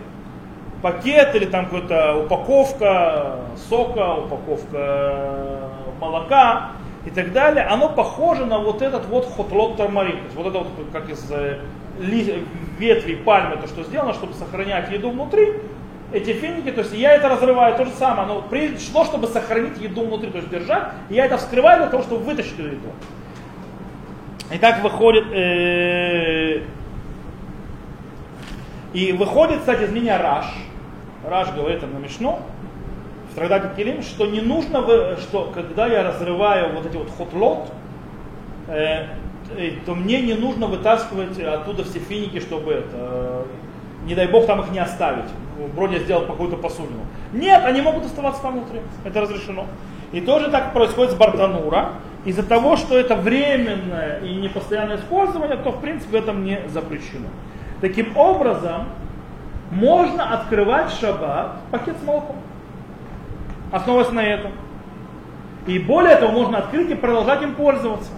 [0.82, 3.36] пакет или там какая-то упаковка
[3.68, 5.68] сока, упаковка
[6.00, 6.72] молока
[7.06, 10.16] и так далее, оно похоже на вот этот вот хотлот тармарин.
[10.18, 11.60] То есть вот это вот как из э,
[12.78, 15.54] ветви пальмы, то, что сделано, чтобы сохранять еду внутри,
[16.12, 20.04] эти финики, то есть я это разрываю, то же самое, оно пришло, чтобы сохранить еду
[20.04, 22.88] внутри, то есть держать, и я это вскрываю для того, чтобы вытащить эту еду.
[24.52, 26.62] И так выходит, э,
[28.92, 30.46] и выходит, кстати, из меня раш,
[31.24, 32.40] Раш говорит на Мишну,
[33.30, 37.72] в Трагдате Килим, что не нужно, что когда я разрываю вот эти вот хотлот,
[38.68, 39.06] э,
[39.56, 43.46] э, то мне не нужно вытаскивать оттуда все финики, чтобы это,
[44.04, 45.30] не дай бог там их не оставить.
[45.74, 47.00] Вроде сделал какую-то посудину.
[47.32, 48.80] Нет, они могут оставаться там внутри.
[49.04, 49.66] Это разрешено.
[50.12, 51.92] И тоже так происходит с бартанура.
[52.24, 57.28] Из-за того, что это временное и непостоянное использование, то в принципе в этом не запрещено.
[57.80, 58.86] Таким образом,
[59.72, 62.36] можно открывать шаббат пакет с молоком.
[63.72, 64.52] Основываясь на этом.
[65.66, 68.12] И более того, можно открыть и продолжать им пользоваться.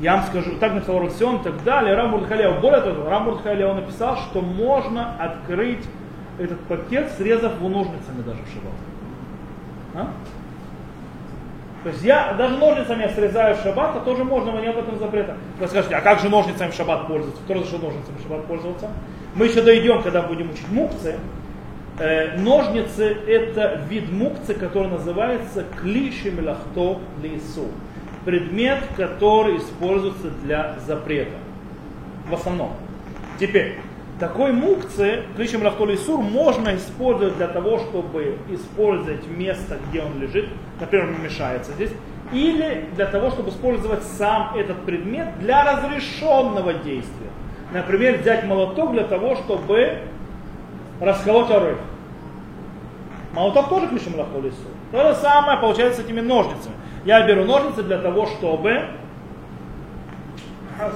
[0.00, 1.94] Я вам скажу, так написал Русион и так далее.
[1.94, 2.60] Рам Мурдхалева.
[2.60, 5.84] Более того, Рам Мурдхалева написал, что можно открыть
[6.38, 8.74] этот пакет, срезав его ножницами даже в шаббат.
[9.94, 10.12] А?
[11.84, 14.84] То есть я даже ножницами я срезаю в шаббат, а тоже можно, но нет об
[14.84, 15.36] этом запрета.
[15.60, 17.40] Вы скажете, а как же ножницами в шаббат пользоваться?
[17.42, 18.90] Кто разрешил ножницами в шаббат пользоваться?
[19.34, 21.16] Мы еще дойдем, когда будем учить мукцы.
[21.98, 27.68] Э, ножницы это вид мукцы, который называется клиши мелахто лису.
[28.24, 31.36] Предмет, который используется для запрета.
[32.28, 32.72] В основном.
[33.38, 33.78] Теперь,
[34.18, 40.48] такой мукцы, мелахто лисур, можно использовать для того, чтобы использовать место, где он лежит.
[40.80, 41.90] Например, он мешается здесь.
[42.32, 47.30] Или для того, чтобы использовать сам этот предмет для разрешенного действия.
[47.72, 50.02] Например, взять молоток для того, чтобы
[51.00, 51.78] расколоть орых.
[53.32, 54.56] Молоток тоже клишем лаху лесу.
[54.90, 56.74] То же самое получается с этими ножницами.
[57.04, 58.88] Я беру ножницы для того, чтобы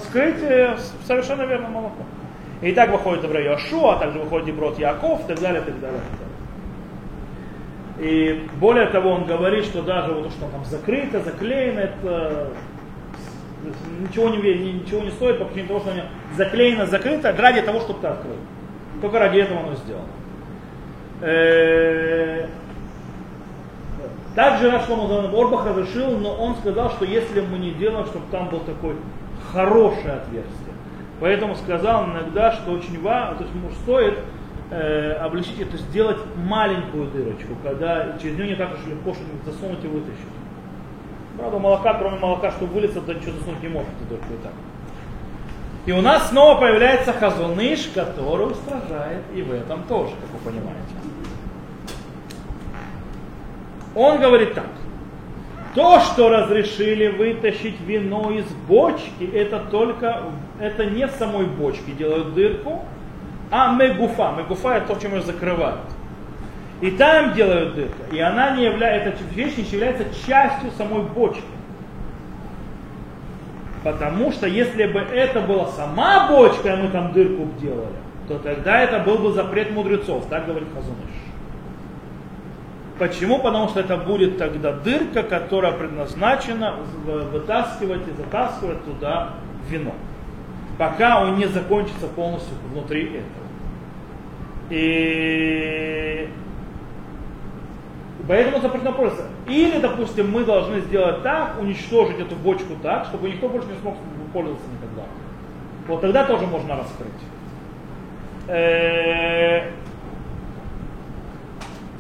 [0.05, 0.39] скрыть
[1.07, 2.03] совершенно верно молоко.
[2.63, 5.81] И так выходит Ибра Яшу, а также выходит Иброд Яков, и так далее, и так
[5.81, 6.01] далее.
[7.99, 12.49] И более того, он говорит, что даже вот что там закрыто, заклеено, это
[14.01, 16.03] ничего не, ничего не стоит по причине того, что оно
[16.37, 18.37] заклеено, закрыто, ради того, чтобы ты открыл.
[19.01, 20.07] Только ради этого оно сделано.
[21.21, 22.47] Э,
[24.35, 28.61] также Рашлам Орбах разрешил, но он сказал, что если мы не делаем, чтобы там был
[28.61, 28.97] такой
[29.53, 30.75] хорошее отверстие.
[31.23, 34.19] Поэтому сказал иногда, что очень важно, то есть стоит
[34.73, 39.45] э, облегчить, то есть сделать маленькую дырочку, когда через нее не так уж легко что-нибудь
[39.45, 40.27] засунуть и вытащить.
[41.39, 44.53] Правда, молока, кроме молока, что вылиться, то ничего засунуть не может, только и так.
[45.87, 50.95] И у нас снова появляется хазуныш, который устражает и в этом тоже, как вы понимаете.
[53.95, 54.67] Он говорит так.
[55.77, 60.25] То, что разрешили вытащить вино из бочки, это только,
[60.63, 62.85] это не в самой бочке делают дырку,
[63.51, 64.33] а мегуфа.
[64.39, 65.81] Мегуфа это то, чем ее закрывают.
[66.81, 68.15] И там делают дырку.
[68.15, 71.43] И она не является, эта вещь не является частью самой бочки.
[73.83, 77.97] Потому что если бы это была сама бочка, и мы там дырку делали,
[78.29, 81.11] то тогда это был бы запрет мудрецов, так говорит Хазуныш.
[83.01, 83.41] Почему?
[83.41, 89.31] Потому что это будет тогда дырка, которая предназначена вытаскивать и затаскивать туда
[89.69, 89.95] вино.
[90.83, 93.47] Пока он не закончится полностью внутри этого.
[94.69, 96.29] И
[98.27, 99.29] Поэтому запрещено пользоваться.
[99.47, 103.95] Или, допустим, мы должны сделать так, уничтожить эту бочку так, чтобы никто больше не смог
[104.33, 105.05] пользоваться никогда.
[105.87, 107.13] Вот тогда тоже можно раскрыть.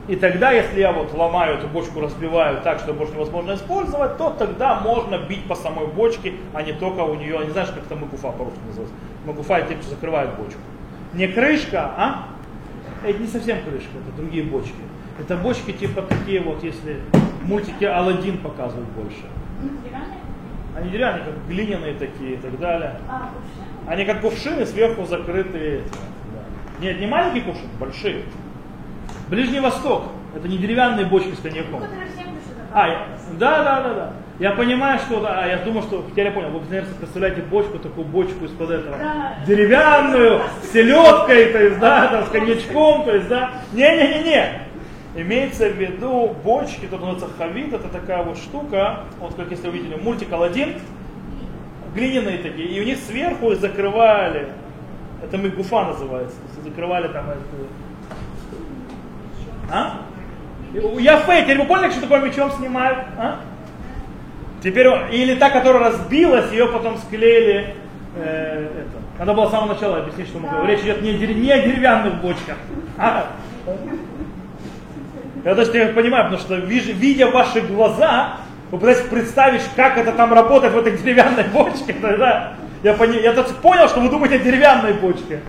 [0.09, 4.31] И тогда, если я вот ломаю эту бочку, разбиваю так, что больше невозможно использовать, то
[4.31, 7.95] тогда можно бить по самой бочке, а не только у нее, не знаешь, как это
[7.95, 8.97] макуфа по-русски называется.
[9.25, 10.59] Макуфа это те, кто закрывает бочку.
[11.15, 12.29] Не крышка, а?
[13.07, 14.75] Это не совсем крышка, это другие бочки.
[15.21, 17.01] Это бочки типа такие вот, если
[17.43, 19.23] мультики Алладин показывают больше.
[20.77, 22.97] Они деревянные, как глиняные такие и так далее.
[23.09, 23.31] А,
[23.87, 25.83] Они как кувшины, сверху закрытые.
[26.81, 28.23] Нет, не маленькие кувшины, большие.
[29.33, 30.03] Ближний Восток.
[30.37, 31.83] Это не деревянные бочки с коньяком.
[32.71, 33.07] А, я,
[33.38, 34.12] да, да, да, да.
[34.38, 38.07] Я понимаю, что, да, я думаю, что, теперь я понял, вы, наверное, представляете бочку, такую
[38.07, 39.37] бочку из-под этого, да.
[39.47, 43.53] деревянную, с селедкой, то есть, да, там, с коньячком, то есть, да.
[43.73, 44.68] Не-не-не-не.
[45.16, 49.79] Имеется в виду бочки, тут называется хавит, это такая вот штука, вот как если вы
[49.79, 50.75] видели мультик Алладин,
[51.95, 54.49] глиняные такие, и у них сверху закрывали,
[55.25, 57.66] это мы гуфа называется, закрывали там эту...
[59.73, 60.03] А?
[60.99, 62.99] Я фейк, теперь вы поняли, что такое мечом снимают?
[63.19, 63.41] А?
[64.63, 67.75] Теперь, или та, которая разбилась, ее потом склеили,
[68.17, 69.03] э, это.
[69.19, 70.69] Надо было с самого начала объяснить, что мы говорим.
[70.69, 72.57] Речь идет не, не о деревянных бочках,
[72.99, 73.29] а
[75.45, 78.37] я даже не понимаю, потому что видя ваши глаза,
[78.71, 81.95] вы пытаетесь представить, как это там работает в этой деревянной бочке.
[81.95, 85.41] Тогда я, пони, я тут понял, что вы думаете о деревянной бочке.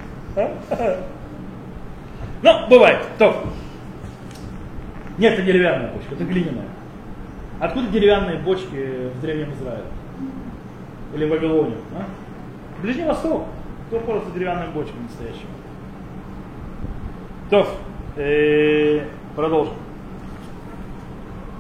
[2.42, 3.00] Ну, бывает.
[3.18, 3.44] То.
[5.18, 6.66] Нет, это деревянная бочка, это глиняная.
[7.60, 9.86] Откуда деревянные бочки в Древнем Израиле?
[11.14, 11.76] Или в Вавилоне?
[11.96, 12.06] А?
[12.82, 13.46] Ближний Восток.
[13.88, 15.48] Кто пользуется деревянными бочками настоящими?
[17.50, 17.68] То,
[18.16, 19.02] э,
[19.36, 19.74] продолжим.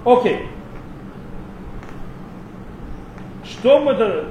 [0.03, 0.47] Окей.
[3.45, 4.25] Что мы...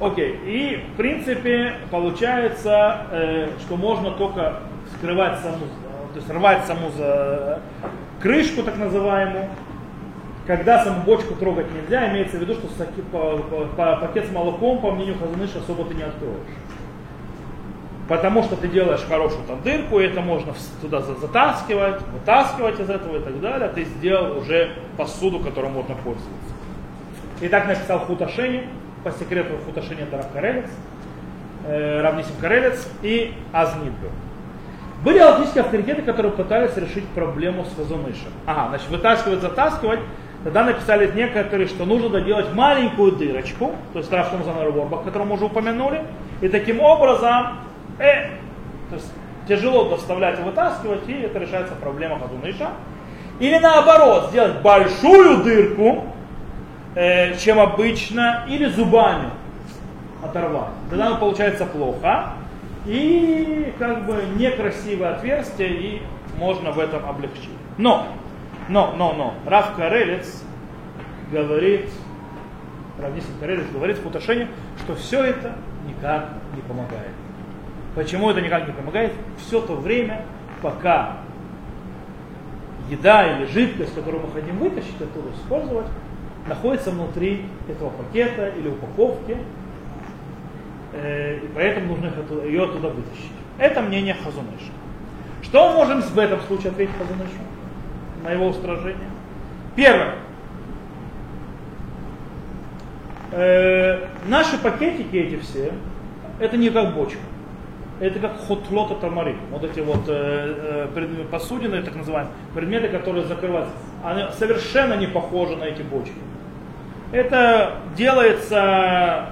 [0.00, 0.38] Окей.
[0.44, 4.60] И, в принципе, получается, э, что можно только
[4.94, 5.64] скрывать саму,
[6.12, 7.60] то есть рвать саму за
[8.20, 9.48] крышку, так называемую,
[10.46, 12.68] когда саму бочку трогать нельзя, имеется в виду, что
[13.76, 16.36] пакет с молоком, по мнению Хазаныша, особо ты не откроешь.
[18.08, 23.16] Потому что ты делаешь хорошую там дырку, и это можно туда затаскивать, вытаскивать из этого
[23.16, 23.68] и так далее.
[23.74, 26.54] Ты сделал уже посуду, которой можно пользоваться.
[27.40, 28.68] И так написал Хуташени,
[29.02, 30.70] по секрету Хуташени это Рав Карелец,
[31.66, 34.10] э, Равнисим Карелец и Азнидбер.
[35.06, 38.32] Были галактические авторитеты, которые пытались решить проблему с Хазунышем.
[38.44, 40.00] Ага, значит, вытаскивать, затаскивать.
[40.42, 45.34] Тогда написали некоторые, что нужно доделать маленькую дырочку, то есть Раф Шумзан Ворбах, которого мы
[45.36, 46.02] уже упомянули,
[46.40, 47.58] и таким образом
[48.00, 48.30] э,
[48.90, 49.12] то есть
[49.46, 52.70] тяжело доставлять и вытаскивать, и это решается проблема Хазуныша.
[53.38, 56.04] Или наоборот, сделать большую дырку,
[56.96, 59.30] э, чем обычно, или зубами
[60.24, 60.72] оторвать.
[60.90, 62.32] Тогда оно получается плохо.
[62.86, 66.02] И как бы некрасивое отверстие, и
[66.38, 67.50] можно в этом облегчить.
[67.78, 68.06] Но,
[68.68, 70.44] но, но, но, Раф Карелец
[71.32, 71.90] говорит,
[72.98, 77.12] Равнисин Карелец говорит в Путашене, что все это никак не помогает.
[77.94, 79.12] Почему это никак не помогает?
[79.38, 80.22] Все то время,
[80.62, 81.16] пока
[82.90, 85.86] еда или жидкость, которую мы хотим вытащить оттуда, использовать,
[86.46, 89.36] находится внутри этого пакета или упаковки,
[90.96, 92.12] и поэтому нужно
[92.44, 93.32] ее оттуда вытащить.
[93.58, 94.72] Это мнение Хазуныша.
[95.42, 97.38] Что мы можем в этом случае ответить Хазунышу
[98.24, 99.10] на его устражение?
[99.74, 100.14] Первое.
[103.32, 105.72] Э, наши пакетики эти все,
[106.40, 107.18] это не как бочка
[108.00, 109.36] это как хотлота тамари.
[109.50, 113.74] Вот эти вот э, э, посудины, так называемые, предметы, которые закрываются.
[114.04, 116.14] Они совершенно не похожи на эти бочки.
[117.12, 119.26] Это делается,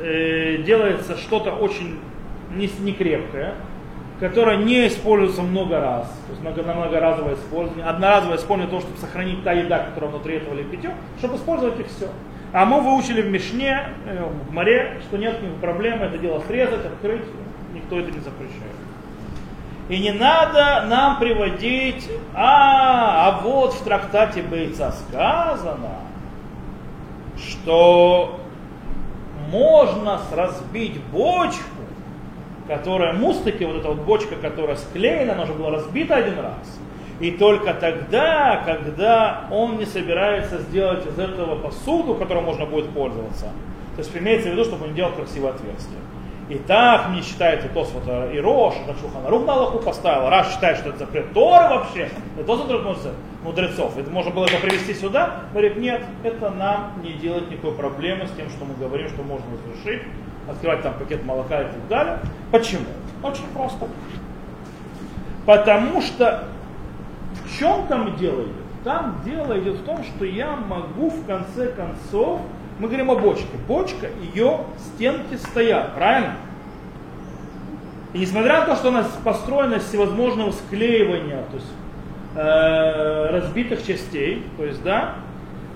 [0.00, 1.98] э, делается что-то очень
[2.54, 3.54] не, не крепкое,
[4.20, 9.42] которая не используется много раз, то есть много, многоразовое использование, одноразовое использование того, чтобы сохранить
[9.42, 12.08] та еда, которая внутри этого лепетё, чтобы использовать их все.
[12.52, 16.84] А мы выучили в Мишне, э, в море, что нет никакой проблемы это дело срезать,
[16.84, 17.24] открыть,
[17.74, 18.76] никто это не запрещает.
[19.88, 25.96] И не надо нам приводить, а, а вот в трактате Бейца сказано,
[27.36, 28.41] что
[29.50, 31.62] можно разбить бочку,
[32.68, 36.78] которая мустыки, вот эта вот бочка, которая склеена, она уже была разбита один раз.
[37.20, 43.46] И только тогда, когда он не собирается сделать из этого посуду, которой можно будет пользоваться.
[43.96, 45.98] То есть имеется в виду, чтобы он делал красивое отверстие.
[46.48, 50.28] И так не считается Тосфот и Рош, это Шуханарух на Аллаху поставил.
[50.28, 52.82] Раз считает, что это запрет Торы вообще, это запрет
[53.42, 53.96] мудрецов.
[53.96, 55.42] Это можно было это привести сюда.
[55.52, 59.46] Говорит, нет, это нам не делать никакой проблемы с тем, что мы говорим, что можно
[59.52, 60.02] разрешить,
[60.48, 62.18] открывать там пакет молока и так далее.
[62.50, 62.84] Почему?
[63.22, 63.86] Очень просто.
[65.46, 66.44] Потому что
[67.44, 68.62] в чем там дело идет?
[68.84, 72.40] Там дело идет в том, что я могу в конце концов,
[72.78, 76.36] мы говорим о бочке, бочка, ее стенки стоят, правильно?
[78.12, 81.72] И несмотря на то, что она построена из всевозможного склеивания, то есть
[82.36, 85.14] э, разбитых частей, то есть, да,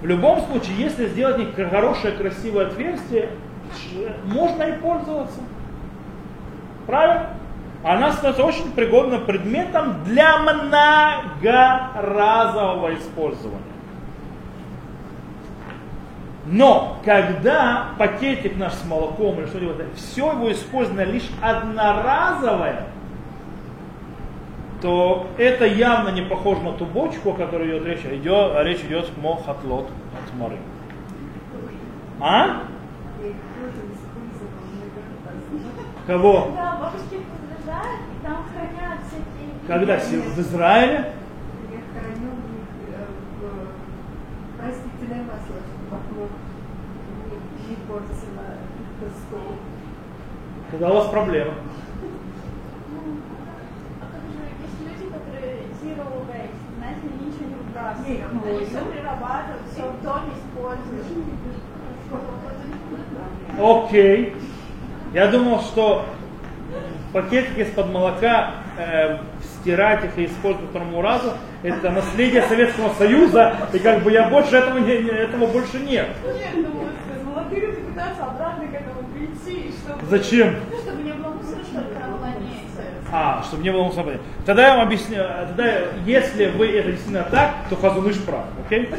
[0.02, 3.30] в любом случае, если сделать хорошее, красивое отверстие,
[4.24, 5.40] можно и пользоваться.
[6.86, 7.36] Правильно?
[7.86, 13.60] она становится очень пригодным предметом для многоразового использования.
[16.46, 22.86] Но когда пакетик наш с молоком или что-нибудь, все его использовано лишь одноразовое,
[24.80, 28.80] то это явно не похоже на ту бочку, о которой идет речь, идет, а речь
[28.80, 30.58] идет мохатлот от моры.
[32.20, 32.62] А?
[36.06, 36.52] Кого?
[39.66, 39.98] Когда?
[39.98, 41.12] В Израиле?
[41.72, 42.30] Я храню
[42.92, 43.06] э,
[43.40, 46.30] в растительное масло, чтобы вокруг
[47.88, 48.46] портило
[49.26, 49.56] стол.
[50.70, 51.54] Тогда у вас проблема.
[54.00, 58.08] А как же, есть люди, которые zero waste, знаете, они ничего не выбрасывают.
[58.08, 61.06] Не, Они все перерабатывают, все в доме используют.
[63.58, 64.36] Окей.
[65.14, 66.04] Я думал, что
[67.12, 71.32] пакетики из-под молока э, стирать их и использовать по второму разу,
[71.62, 76.08] это наследие Советского Союза, и как бы я больше этого, не, этого больше нет.
[76.24, 76.86] Нет, ну
[77.54, 80.06] люди пытаются обратно к этому прийти, чтобы...
[80.08, 80.56] Зачем?
[80.70, 82.56] Ну, чтобы не было мусора, что ли, на планете.
[83.12, 84.18] А, чтобы не было мусора.
[84.44, 85.64] Тогда я вам объясню, тогда
[86.04, 88.90] если вы это действительно так, то Хазуныш прав, окей?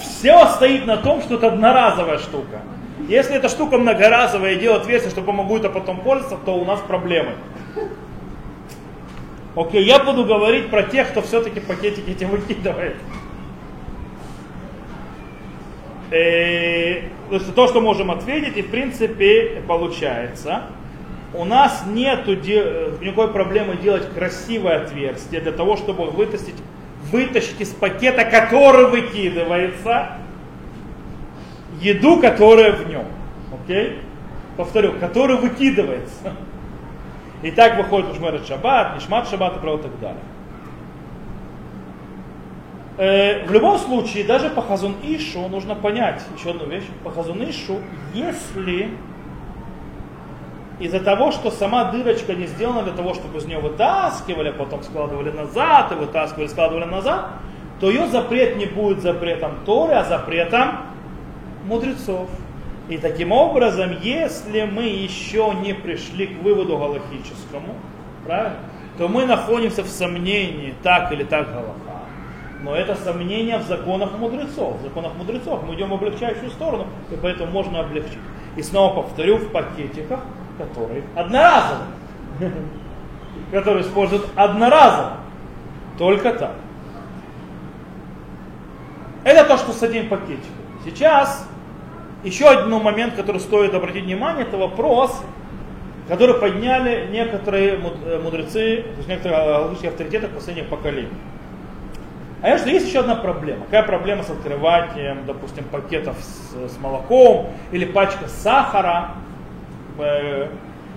[0.00, 2.60] Все стоит на том, что это одноразовая штука.
[3.08, 6.64] Если эта штука многоразовая и делать отверстие, чтобы я могу это потом пользоваться, то у
[6.64, 7.32] нас проблемы.
[9.54, 12.96] Окей, я буду говорить про тех, кто все-таки пакетики эти выкидывает.
[16.12, 20.64] Э, То есть то, что можем ответить, и в принципе получается.
[21.34, 26.56] У нас нет никакой проблемы делать красивое отверстие для того, чтобы вытащить,
[27.10, 30.18] вытащить из пакета, который выкидывается,
[31.80, 33.06] еду, которая в нем.
[33.64, 34.00] Окей?
[34.58, 36.34] Повторю, который выкидывается.
[37.42, 40.20] И так выходит Ушмерет Шаббат, Нишмат Шаббат и так далее.
[43.02, 46.84] Э, в любом случае, даже по Хазун Ишу нужно понять еще одну вещь.
[47.02, 47.80] По Хазун Ишу,
[48.14, 48.90] если
[50.78, 54.84] из-за того, что сама дырочка не сделана для того, чтобы из нее вытаскивали, а потом
[54.84, 57.30] складывали назад, и вытаскивали, складывали назад,
[57.80, 60.82] то ее запрет не будет запретом Торы, а запретом
[61.64, 62.28] мудрецов.
[62.88, 67.74] И таким образом, если мы еще не пришли к выводу галахическому,
[68.24, 68.58] правильно,
[68.96, 71.91] то мы находимся в сомнении, так или так галаха.
[72.62, 74.78] Но это сомнение в законах мудрецов.
[74.78, 78.18] В законах мудрецов мы идем в облегчающую сторону, и поэтому можно облегчить.
[78.56, 80.20] И снова повторю, в пакетиках,
[80.58, 81.86] которые одноразовые,
[83.50, 85.16] которые используют одноразово.
[85.98, 86.54] Только так.
[89.24, 90.54] Это то, что с одним пакетиком.
[90.84, 91.48] Сейчас
[92.22, 95.20] еще один момент, который стоит обратить внимание, это вопрос,
[96.08, 101.08] который подняли некоторые мудрецы, то есть некоторые галактические авторитеты последних поколений.
[102.42, 103.64] А что есть еще одна проблема.
[103.66, 109.10] Какая проблема с открыванием, допустим, пакетов с, с молоком или пачка сахара,
[109.98, 110.48] э,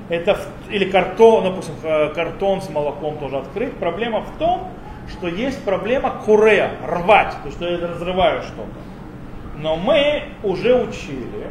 [0.09, 0.39] это,
[0.69, 3.73] или картон, допустим, э, картон с молоком тоже открыть.
[3.73, 4.69] Проблема в том,
[5.09, 9.59] что есть проблема курея, рвать, то есть что я разрываю что-то.
[9.59, 11.47] Но мы уже учили,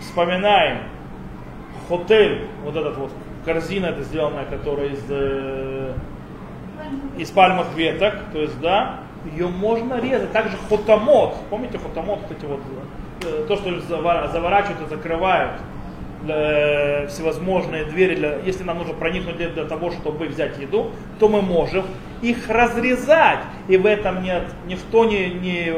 [0.00, 0.78] вспоминаем
[1.88, 3.12] хотель, вот этот вот
[3.44, 5.92] корзина это сделанная, которая из, э,
[7.18, 9.00] из пальмовых веток, то есть, да,
[9.32, 10.32] ее можно резать.
[10.32, 12.60] Также хотомот, помните хотомот, вот эти вот,
[13.24, 15.52] э, то, что заворачивают и закрывают
[16.22, 21.28] для всевозможные двери, для, если нам нужно проникнуть для, для того, чтобы взять еду, то
[21.28, 21.84] мы можем
[22.22, 23.40] их разрезать.
[23.68, 25.72] И в этом нет, никто не, не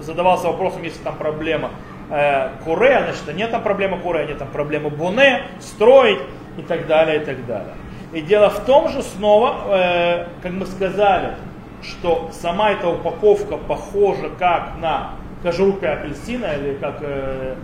[0.00, 1.70] задавался вопросом, если там проблема
[2.10, 6.20] э, куре, значит, нет там проблемы куре, нет там проблемы буне, строить
[6.58, 7.74] и так далее, и так далее.
[8.14, 11.34] И дело в том же снова, э, как мы сказали,
[11.82, 15.10] что сама эта упаковка похожа как на
[15.42, 17.56] кожурка апельсина или как э,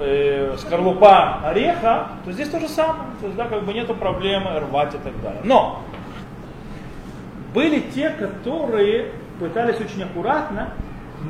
[0.00, 3.10] э, скорлупа ореха, то здесь то же самое.
[3.20, 5.40] То есть, да, как бы нету проблемы рвать и так далее.
[5.44, 5.80] Но
[7.54, 10.70] были те, которые пытались очень аккуратно,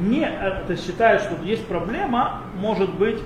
[0.01, 3.19] не это считают, что есть проблема, может быть,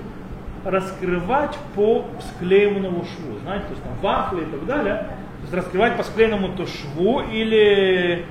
[0.64, 3.38] раскрывать по склеенному шву.
[3.42, 4.94] Знаете, то есть там вафли и так далее.
[4.94, 8.24] То есть раскрывать по склеенному то шву или,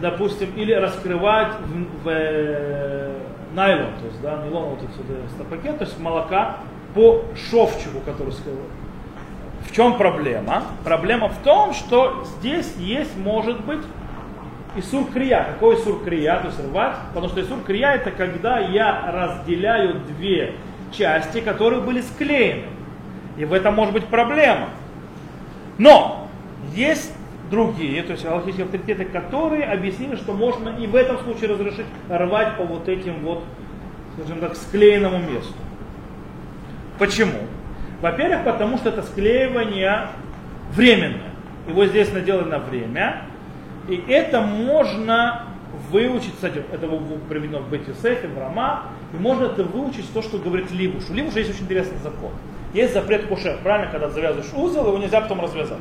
[0.00, 3.12] допустим, или раскрывать в, в э,
[3.54, 6.58] найлон, то есть, да, нейлон вот этот стопакет, то есть молока
[6.94, 8.58] по шовчику, который сказал.
[9.66, 10.64] В чем проблема?
[10.84, 13.80] Проблема в том, что здесь есть, может быть,
[14.76, 15.44] Исур крия.
[15.44, 16.00] Какой Исур?
[16.04, 16.96] То есть рвать.
[17.08, 20.54] Потому что Исур это когда я разделяю две
[20.92, 22.66] части, которые были склеены.
[23.36, 24.70] И в этом может быть проблема.
[25.78, 26.28] Но
[26.74, 27.14] есть
[27.50, 32.56] другие, то есть галактические авторитеты, которые объяснили, что можно и в этом случае разрешить рвать
[32.56, 33.44] по вот этим вот,
[34.16, 35.54] скажем так, склеенному месту.
[36.98, 37.38] Почему?
[38.00, 40.08] Во-первых, потому что это склеивание
[40.72, 41.30] временное.
[41.68, 43.22] Его здесь наделано на время.
[43.88, 45.44] И это можно
[45.90, 46.86] выучить, кстати, это
[47.28, 51.08] приведено в Бетисефе, в Рама, и можно это выучить то, что говорит Ливуш.
[51.10, 52.30] У Ливуша есть очень интересный закон.
[52.74, 55.78] Есть запрет кушер, правильно, когда завязываешь узел, его нельзя потом развязать.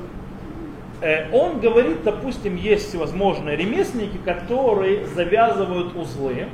[1.01, 6.47] Э, он говорит, допустим, есть всевозможные ремесленники, которые завязывают узлы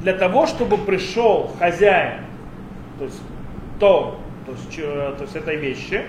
[0.00, 2.22] для того, чтобы пришел хозяин,
[2.98, 3.20] то есть
[3.78, 6.04] то, то есть, то есть этой вещи,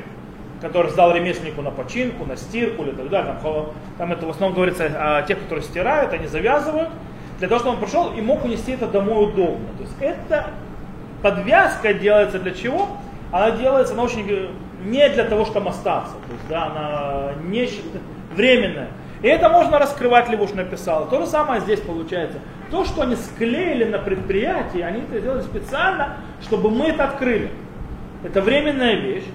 [0.62, 3.36] который сдал ремесленнику на починку, на стирку или так далее.
[3.42, 3.66] Там,
[3.98, 6.90] там это в основном говорится о тех, которые стирают, они завязывают,
[7.40, 9.68] для того, чтобы он пришел и мог унести это домой удобно.
[9.78, 10.48] То есть это
[11.22, 12.88] подвязка делается для чего?
[13.32, 14.50] Она делается, она очень
[14.84, 16.14] не для того, чтобы остаться.
[16.14, 17.70] То есть, да, она не
[18.36, 18.90] временная.
[19.22, 21.10] И это можно раскрывать, Левуш написал.
[21.10, 22.40] То же самое здесь получается.
[22.72, 27.52] То, что они склеили на предприятии, они это сделали специально, чтобы мы это открыли.
[28.24, 29.26] Это временная вещь.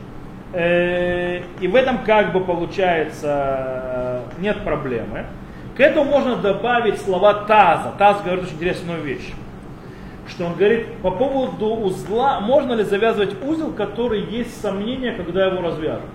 [0.52, 5.26] Э, и в этом как бы получается э, нет проблемы.
[5.77, 7.93] К этому можно добавить слова Таза.
[7.99, 9.33] Таз говорит очень интересную вещь.
[10.29, 15.61] Что он говорит по поводу узла, можно ли завязывать узел, который есть сомнения, когда его
[15.62, 16.09] развяжут.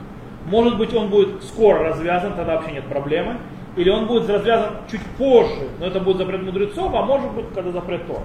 [0.46, 3.38] Может быть он будет скоро развязан, тогда вообще нет проблемы.
[3.76, 7.72] Или он будет развязан чуть позже, но это будет запрет мудрецов, а может быть, когда
[7.72, 8.22] запрет Тор.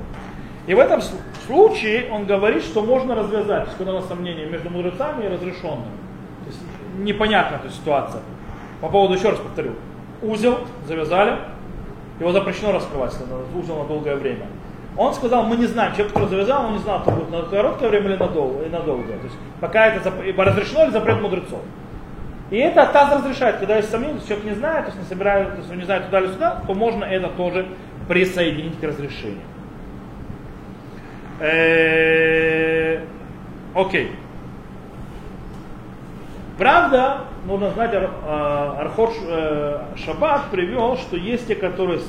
[0.67, 1.01] И в этом
[1.47, 5.93] случае он говорит, что можно развязать, когда у нас сомнения между мудрецами и разрешенными.
[6.45, 6.61] То есть
[6.99, 8.23] непонятная эта ситуация.
[8.81, 9.73] По поводу, еще раз повторю,
[10.25, 11.39] узел завязали,
[12.19, 13.15] его запрещено раскрывать,
[13.55, 14.47] узел на долгое время.
[14.97, 17.89] Он сказал, мы не знаем, человек, который завязал, он не знал, это будет на короткое
[17.89, 18.69] время или надолго.
[18.69, 19.09] Надолго.
[19.09, 21.61] То есть, пока это разрешено или запрет мудрецов.
[22.51, 25.57] И это ТАЗ разрешает, когда есть сомнения, человек не знает, то есть не собирает, то
[25.57, 27.67] есть не знает туда или сюда, то можно это тоже
[28.07, 29.41] присоединить к разрешению.
[33.75, 34.13] Окей.
[36.57, 42.01] Правда, нужно знать, а, Архор э, Шаббат привел, что есть те, которые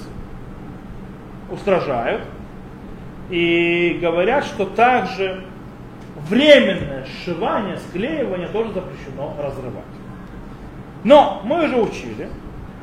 [1.51, 2.21] устражают
[3.29, 5.43] и говорят, что также
[6.29, 9.83] временное сшивание, склеивание тоже запрещено разрывать.
[11.03, 12.29] Но мы уже учили,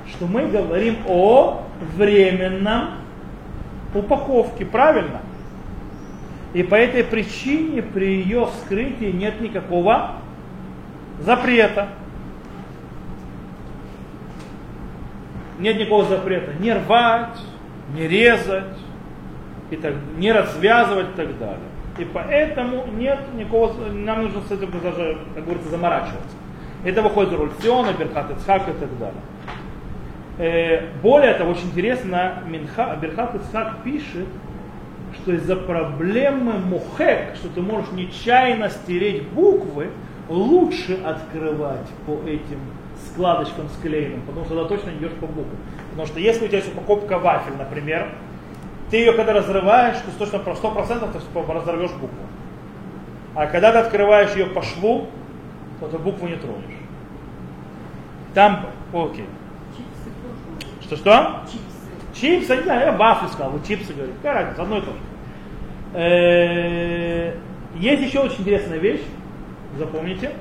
[0.09, 1.62] что мы говорим о
[1.96, 2.90] временном
[3.94, 5.20] упаковке, правильно?
[6.55, 10.12] И по этой причине при ее вскрытии нет никакого
[11.20, 11.88] запрета.
[15.62, 17.38] Нет никакого запрета не рвать,
[17.94, 18.76] не резать,
[19.70, 21.58] и так, не развязывать и так далее.
[21.98, 26.36] И поэтому нет никакого, нам нужно с этим даже, как говорится, заморачиваться.
[26.84, 29.22] Это выходит из Рульсиона, Берхат Ицхак и так далее.
[30.38, 34.26] Э, более того, очень интересно, Минха, Берхат Ицхак пишет,
[35.14, 39.90] что из-за проблемы мухек, что ты можешь нечаянно стереть буквы,
[40.28, 42.58] лучше открывать по этим
[43.12, 45.56] складочкам склеенным, потому что тогда точно идешь по буквам.
[45.90, 48.08] Потому что если у тебя есть упаковка вафель, например,
[48.90, 52.26] ты ее когда разрываешь, то точно про 100% ты разорвешь букву.
[53.34, 55.08] А когда ты открываешь ее по шву,
[55.80, 56.78] то ты букву не тронешь.
[58.34, 59.26] Там, окей.
[60.82, 61.40] Что-что?
[61.50, 62.20] Чипсы.
[62.20, 64.16] Чипсы, не знаю, я вафли сказал, вы чипсы говорите.
[64.22, 64.98] Какая разница, одно и то же.
[65.94, 67.34] Э,
[67.76, 69.02] Есть еще очень интересная вещь,
[69.78, 70.32] запомните.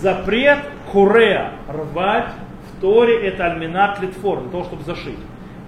[0.00, 0.60] Запрет
[0.92, 2.30] курея рвать
[2.68, 5.18] в Торе это альминат литфор, для того, чтобы зашить.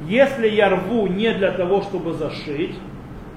[0.06, 2.76] Если я рву не для того, чтобы зашить,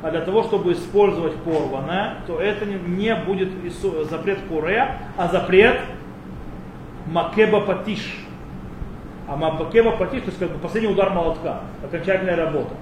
[0.02, 3.50] а для того, чтобы использовать порванное, то это не, будет
[4.10, 5.80] запрет курея, а запрет
[7.08, 8.20] макеба патиш.
[9.28, 12.76] А макеба патиш, то есть как бы последний удар молотка, окончательная работа.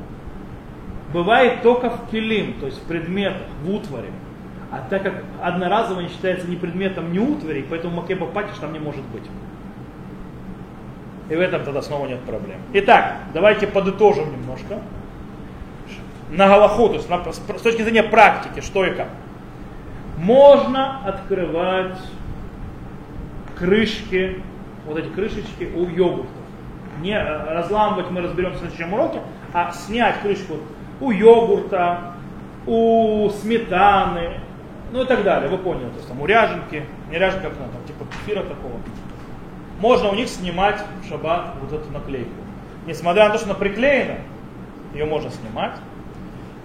[1.13, 4.09] Бывает только в килим, то есть в предметах, в утваре.
[4.73, 8.79] А так как одноразово не считается ни предметом, ни утварей, поэтому макеба патиш там не
[8.79, 9.21] может быть.
[11.29, 12.57] И в этом тогда снова нет проблем.
[12.73, 14.79] Итак, давайте подытожим немножко.
[16.31, 19.09] На Галаху, то есть на- с точки зрения практики, что и как.
[20.17, 21.99] Можно открывать
[23.55, 24.41] крышки,
[24.87, 26.31] вот эти крышечки у йогуртов.
[26.99, 29.19] Не э, разламывать мы разберемся в следующем уроке,
[29.53, 30.55] а снять крышку
[30.99, 32.15] у йогурта,
[32.65, 34.39] у сметаны,
[34.93, 35.49] ну и так далее.
[35.49, 38.79] Вы поняли, то есть там у ряженки, не ряженка, как там, типа кефира такого.
[39.79, 42.29] Можно у них снимать в шаббат вот эту наклейку.
[42.85, 44.17] Несмотря на то, что она приклеена,
[44.93, 45.73] ее можно снимать.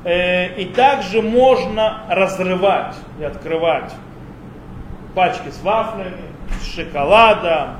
[0.04, 3.94] Э, И также можно разрывать и открывать
[5.14, 6.20] пачки с вафлями,
[6.60, 7.76] с шоколадом.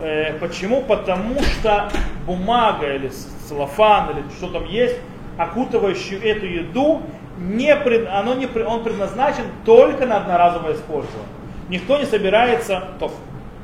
[0.00, 0.82] Э, Почему?
[0.82, 1.88] Потому что
[2.26, 3.10] бумага или
[3.46, 4.96] целлофан или что там есть,
[5.38, 7.02] окутывающий эту еду,
[7.38, 11.28] не оно не, он предназначен только на одноразовое использование.
[11.68, 13.12] Никто не собирается, то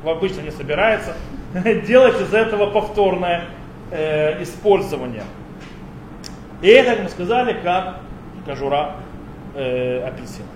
[0.05, 1.15] обычно не собирается,
[1.85, 3.45] делать из этого повторное
[3.91, 5.23] э, использование.
[6.61, 7.99] И это, как мы сказали, как
[8.45, 8.95] кожура
[9.55, 10.47] э, апельсина.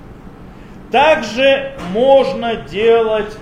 [0.92, 3.38] Также можно делать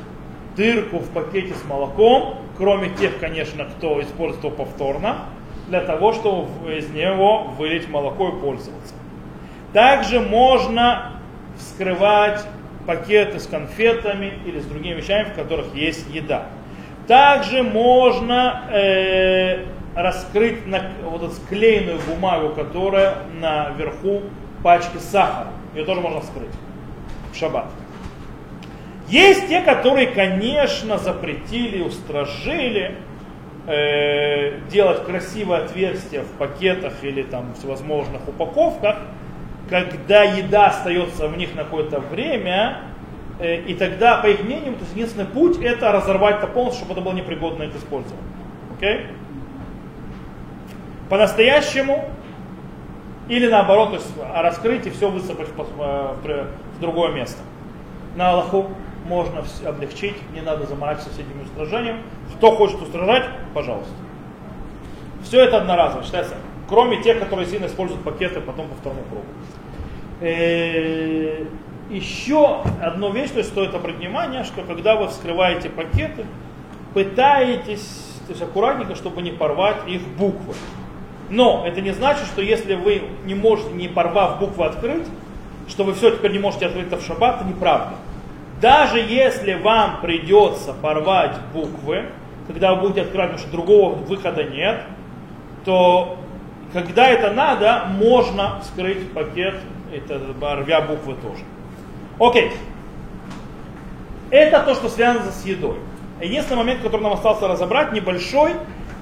[0.55, 5.25] дырку в пакете с молоком, кроме тех, конечно, кто использует его повторно,
[5.67, 8.93] для того, чтобы из него вылить молоко и пользоваться.
[9.73, 11.13] Также можно
[11.57, 12.45] вскрывать
[12.85, 16.45] пакеты с конфетами или с другими вещами, в которых есть еда.
[17.07, 19.65] Также можно э,
[19.95, 24.21] раскрыть на, вот эту склеенную бумагу, которая наверху
[24.63, 25.49] пачки сахара.
[25.73, 26.51] Ее тоже можно вскрыть
[27.31, 27.67] в шаббат.
[29.07, 32.95] Есть те, которые, конечно, запретили, устражили
[33.67, 38.97] э, делать красивое отверстие в пакетах или там всевозможных упаковках,
[39.71, 42.79] когда еда остается в них на какое-то время,
[43.39, 46.99] э, и тогда, по их мнению, то есть единственный путь это разорвать это полностью, чтобы
[46.99, 48.21] это было непригодно к использованию.
[48.75, 49.07] Окей?
[51.09, 52.03] По-настоящему
[53.29, 56.47] или наоборот, то есть раскрыть и все высыпать в, э,
[56.77, 57.41] в- другое место.
[58.17, 58.71] На Аллаху
[59.05, 62.01] можно облегчить, не надо заморачиваться с этим устражением.
[62.35, 63.93] Кто хочет устражать, пожалуйста.
[65.23, 66.35] Все это одноразово, считается.
[66.67, 69.23] Кроме тех, которые сильно используют пакеты потом по второму кругу.
[70.21, 71.45] Э,
[71.89, 76.25] Еще одну вещь, то есть стоит обратить внимание, что когда вы вскрываете пакеты,
[76.93, 80.53] пытаетесь, то есть аккуратненько, чтобы не порвать их буквы.
[81.29, 85.07] Но это не значит, что если вы не можете, не порвав буквы, открыть,
[85.67, 87.95] что вы все теперь не можете открыть это в шаббат, это неправда.
[88.61, 92.05] Даже если вам придется порвать буквы,
[92.47, 94.81] когда вы будете открывать, потому что другого выхода нет,
[95.65, 96.17] то
[96.71, 99.55] когда это надо, можно вскрыть пакет,
[99.91, 100.19] это,
[100.57, 101.43] рвя буквы тоже.
[102.19, 102.51] Окей.
[104.29, 105.77] Это то, что связано с едой.
[106.21, 108.53] Единственный момент, который нам остался разобрать, небольшой,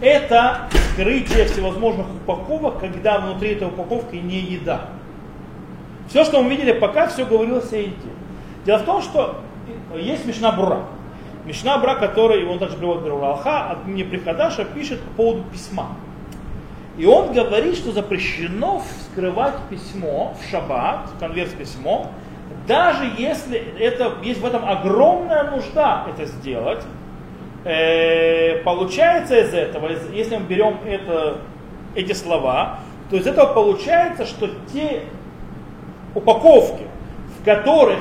[0.02, 4.88] это вскрытие всевозможных упаковок, когда внутри этой упаковки не еда.
[6.08, 7.94] Все, что мы видели пока, все говорилось о еде.
[8.66, 9.42] Дело в том, что
[9.96, 10.82] есть Мишна Брура.
[11.46, 15.90] Мишна Брура, который, он также приводит Алха, от мне Приходаша пишет по поводу письма.
[17.00, 22.08] И он говорит, что запрещено вскрывать письмо в шаббат, конверт с письмом,
[22.68, 26.84] даже если это, есть в этом огромная нужда это сделать,
[27.64, 31.38] э, получается из этого, если мы берем это,
[31.96, 32.80] эти слова,
[33.10, 35.04] то из этого получается, что те
[36.14, 36.84] упаковки,
[37.40, 38.00] в которых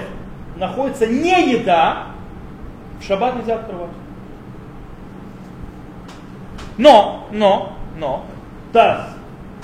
[0.57, 2.07] находится не еда,
[3.01, 3.91] в шаббат нельзя открывать.
[6.77, 8.25] Но, но, но,
[8.73, 9.15] Таз,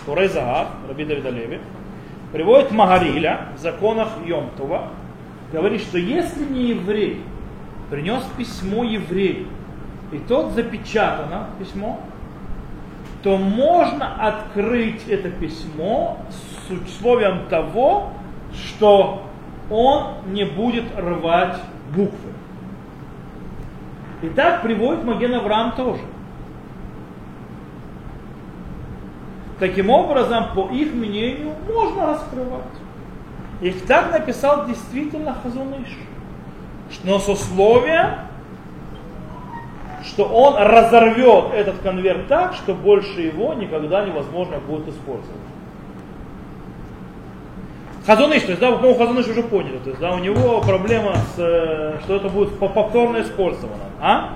[0.07, 1.61] Турей Загав, Раби Давида Леви,
[2.33, 4.89] приводит Магариля в законах Йомтова,
[5.53, 7.23] говорит, что если не еврей
[7.91, 9.47] принес письмо еврею,
[10.13, 12.01] и тот запечатано письмо,
[13.23, 18.11] то можно открыть это письмо с условием того,
[18.53, 19.23] что
[19.71, 21.59] он не будет рвать
[21.95, 22.33] буквы.
[24.23, 26.03] И так приводит Маген Авраам тоже.
[29.59, 32.65] Таким образом, по их мнению, можно раскрывать.
[33.61, 35.97] И так написал действительно Хазуныш.
[37.05, 38.11] Но с условием,
[40.05, 45.41] что он разорвет этот конверт так, что больше его никогда невозможно будет использовать.
[48.07, 51.39] Хазуныш, то есть, да, по-моему, Хазуныш уже понял, то есть, да, у него проблема с,
[51.39, 53.85] э, что это будет повторно использовано.
[53.99, 54.29] А?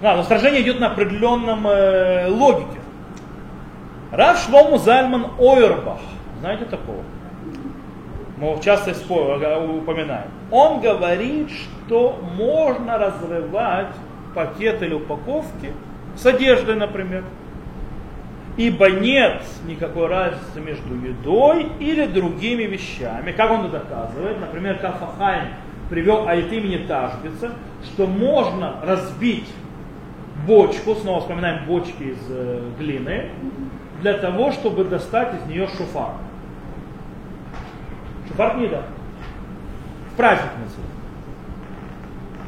[0.00, 2.77] Да, но сражение идет на определенном э, логике.
[4.10, 5.98] Рав Шлому Зальман Ойербах,
[6.40, 7.02] знаете такого?
[8.38, 10.28] Мы часто упоминаем.
[10.50, 13.94] Он говорит, что можно разрывать
[14.34, 15.72] пакет или упаковки
[16.16, 17.24] с одеждой, например.
[18.56, 23.32] Ибо нет никакой разницы между едой или другими вещами.
[23.32, 24.40] Как он это доказывает?
[24.40, 25.48] Например, Кафахайм
[25.90, 27.52] привел от имени Тажбица,
[27.84, 29.48] что можно разбить
[30.46, 33.30] бочку, снова вспоминаем бочки из э, глины,
[34.00, 36.12] для того, чтобы достать из нее шуфар.
[38.28, 38.82] Шуфар не да.
[40.12, 40.50] В праздник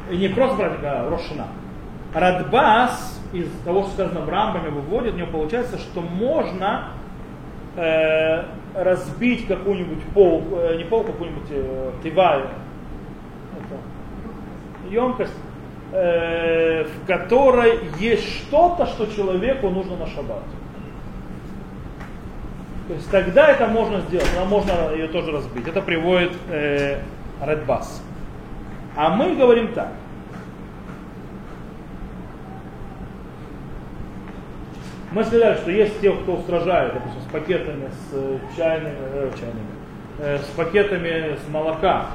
[0.09, 1.47] И не просто праздник, а Рошина.
[2.13, 6.89] Радбас из того, что сказано в Рамбаме, выводит, у него получается, что можно
[7.77, 8.43] э,
[8.75, 12.47] разбить какую-нибудь пол, э, не пол, какую-нибудь э, тиваю,
[14.89, 15.33] емкость,
[15.93, 20.43] э, в которой есть что-то, что человеку нужно на шаббат.
[22.91, 25.65] То есть тогда это можно сделать, но можно ее тоже разбить.
[25.65, 26.99] Это приводит э,
[27.41, 28.03] Редбас.
[28.97, 29.93] А мы говорим так.
[35.13, 39.69] Мы сказали, что есть те, кто устражает, допустим, с пакетами, с э, чайными, э, чайными
[40.19, 42.07] э, с пакетами с молока,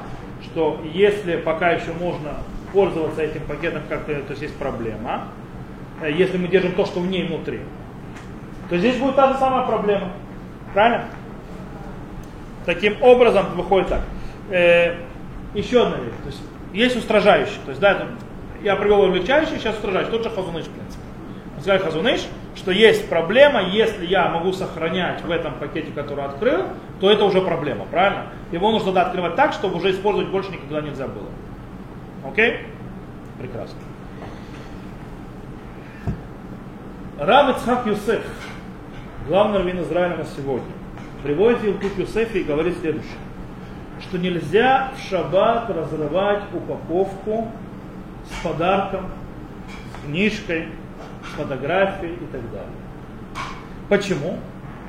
[0.43, 2.35] что если пока еще можно
[2.71, 5.29] пользоваться этим пакетом как-то, то есть есть проблема,
[6.03, 7.61] э, если мы держим то, что в ней внутри,
[8.69, 10.11] то здесь будет та же самая проблема.
[10.77, 11.05] Правильно?
[12.67, 14.01] Таким образом выходит так.
[14.51, 14.93] Э,
[15.55, 16.13] еще одна вещь.
[16.21, 17.57] То есть есть устражающий.
[17.65, 18.09] То есть, да,
[18.61, 20.11] я привел облегчающий, сейчас устражающий.
[20.11, 21.01] Тот же хазуныш, в принципе.
[21.55, 26.65] Он сказал хазуныш, что есть проблема, если я могу сохранять в этом пакете, который открыл,
[26.99, 28.27] то это уже проблема, правильно?
[28.51, 31.29] Его нужно да, открывать так, чтобы уже использовать больше никогда нельзя было.
[32.23, 32.67] Окей?
[33.39, 33.79] Прекрасно.
[37.17, 38.21] Рав Ицхак Юсеф,
[39.27, 40.71] главный раввин Израиля на сегодня,
[41.23, 43.17] приводит Илкут Юсефи и говорит следующее,
[44.01, 47.51] что нельзя в шаббат разрывать упаковку
[48.25, 49.07] с подарком,
[49.67, 50.67] с книжкой,
[51.23, 53.47] с фотографией и так далее.
[53.89, 54.37] Почему?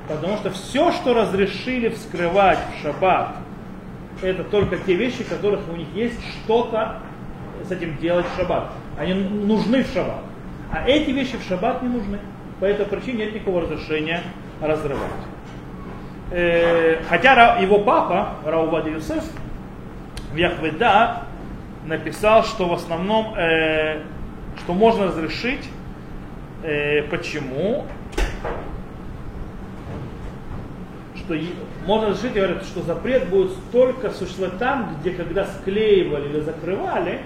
[0.09, 3.37] Потому что все, что разрешили вскрывать в шаббат,
[4.23, 7.01] это только те вещи, которых у них есть что-то
[7.67, 8.71] с этим делать в шаббат.
[8.99, 10.23] Они нужны в шаббат.
[10.73, 12.19] А эти вещи в шаббат не нужны.
[12.61, 14.23] По этой причине нет никакого разрешения
[14.61, 15.11] разрывать.
[16.31, 19.25] Э, хотя его папа, Раувади Юсеф,
[20.33, 21.23] в Яхведа
[21.87, 24.03] написал, что в основном, э,
[24.59, 25.69] что можно разрешить.
[26.65, 27.87] Э, почему?
[31.15, 31.35] Что
[31.87, 37.21] можно разрешить, говорят, что запрет будет только существовать там, где когда склеивали или закрывали,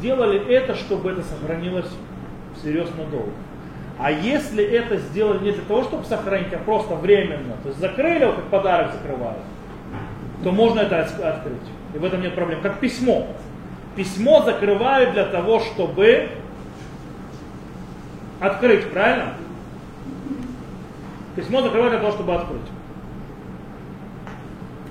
[0.00, 1.90] делали это, чтобы это сохранилось
[2.56, 3.32] всерьез надолго.
[3.98, 8.26] А если это сделали не для того, чтобы сохранить, а просто временно, то есть закрыли,
[8.26, 9.42] вот как подарок закрывают,
[10.44, 11.56] то можно это открыть.
[11.94, 12.60] И в этом нет проблем.
[12.60, 13.26] Как письмо.
[13.96, 16.30] Письмо закрывают для того, чтобы
[18.38, 19.34] открыть, правильно?
[21.34, 22.62] Письмо закрывают для того, чтобы открыть.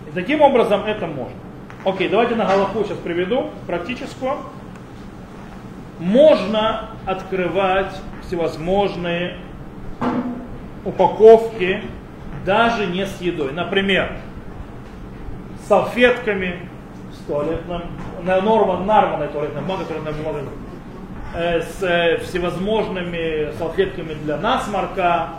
[0.07, 1.37] И таким образом это можно.
[1.85, 4.33] Окей, давайте на голову сейчас приведу практическую.
[5.99, 9.37] Можно открывать всевозможные
[10.85, 11.81] упаковки,
[12.45, 13.51] даже не с едой.
[13.51, 14.11] Например,
[15.67, 16.59] салфетками
[17.11, 17.83] с туалетным,
[18.23, 20.43] норма, нарваной туалетной бумагой, туалетной бумагой,
[21.35, 25.29] э, с э, всевозможными салфетками для насморка,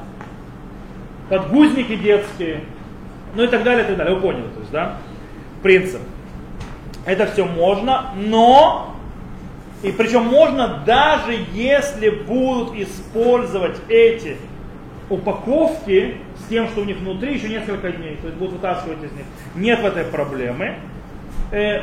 [1.28, 2.60] подгузники детские,
[3.34, 4.14] ну и так далее, и так далее.
[4.14, 4.96] Вы поняли, то есть, да?
[5.62, 6.00] Принцип.
[7.06, 8.94] Это все можно, но
[9.82, 14.36] и причем можно даже если будут использовать эти
[15.08, 19.12] упаковки с тем, что у них внутри еще несколько дней, то есть будут вытаскивать из
[19.12, 19.24] них.
[19.54, 20.74] Нет в этой проблемы.
[21.50, 21.82] Э,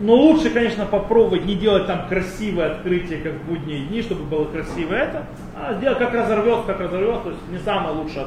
[0.00, 4.44] но лучше, конечно, попробовать не делать там красивое открытие, как в будние дни, чтобы было
[4.46, 8.26] красиво это, а сделать как разорвет, как разорвет, то есть не самое лучшее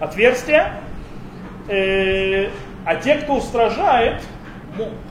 [0.00, 0.72] отверстие.
[1.68, 2.48] Э,
[2.84, 4.22] А те, кто устражает,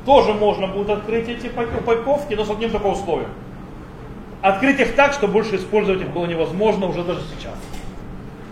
[0.05, 3.29] тоже можно будет открыть эти упаковки, но с одним только условием.
[4.41, 7.55] Открыть их так, что больше использовать их было невозможно уже даже сейчас.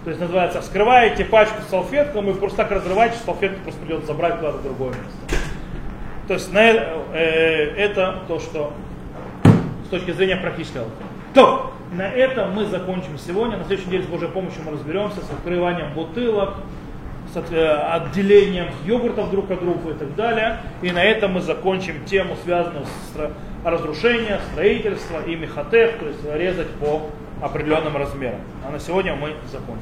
[0.03, 4.37] То есть называется, вскрываете пачку с салфетками и просто так разрываете, салфетку просто придется забрать
[4.37, 5.37] куда-то в другое место.
[6.27, 8.73] То есть на, э, это то, что
[9.85, 10.87] с точки зрения практического.
[11.33, 13.57] То, на этом мы закончим сегодня.
[13.57, 16.82] На следующей неделе с Божьей помощью мы разберемся с открыванием бутылок, э,
[17.35, 20.59] отделением йогуртов друг от друга и так далее.
[20.81, 23.31] И на этом мы закончим тему, связанную с
[23.65, 27.09] разрушением, строительством и мехотех, то есть резать по
[27.41, 28.39] определенным размерам.
[28.65, 29.81] А на сегодня мы закончим.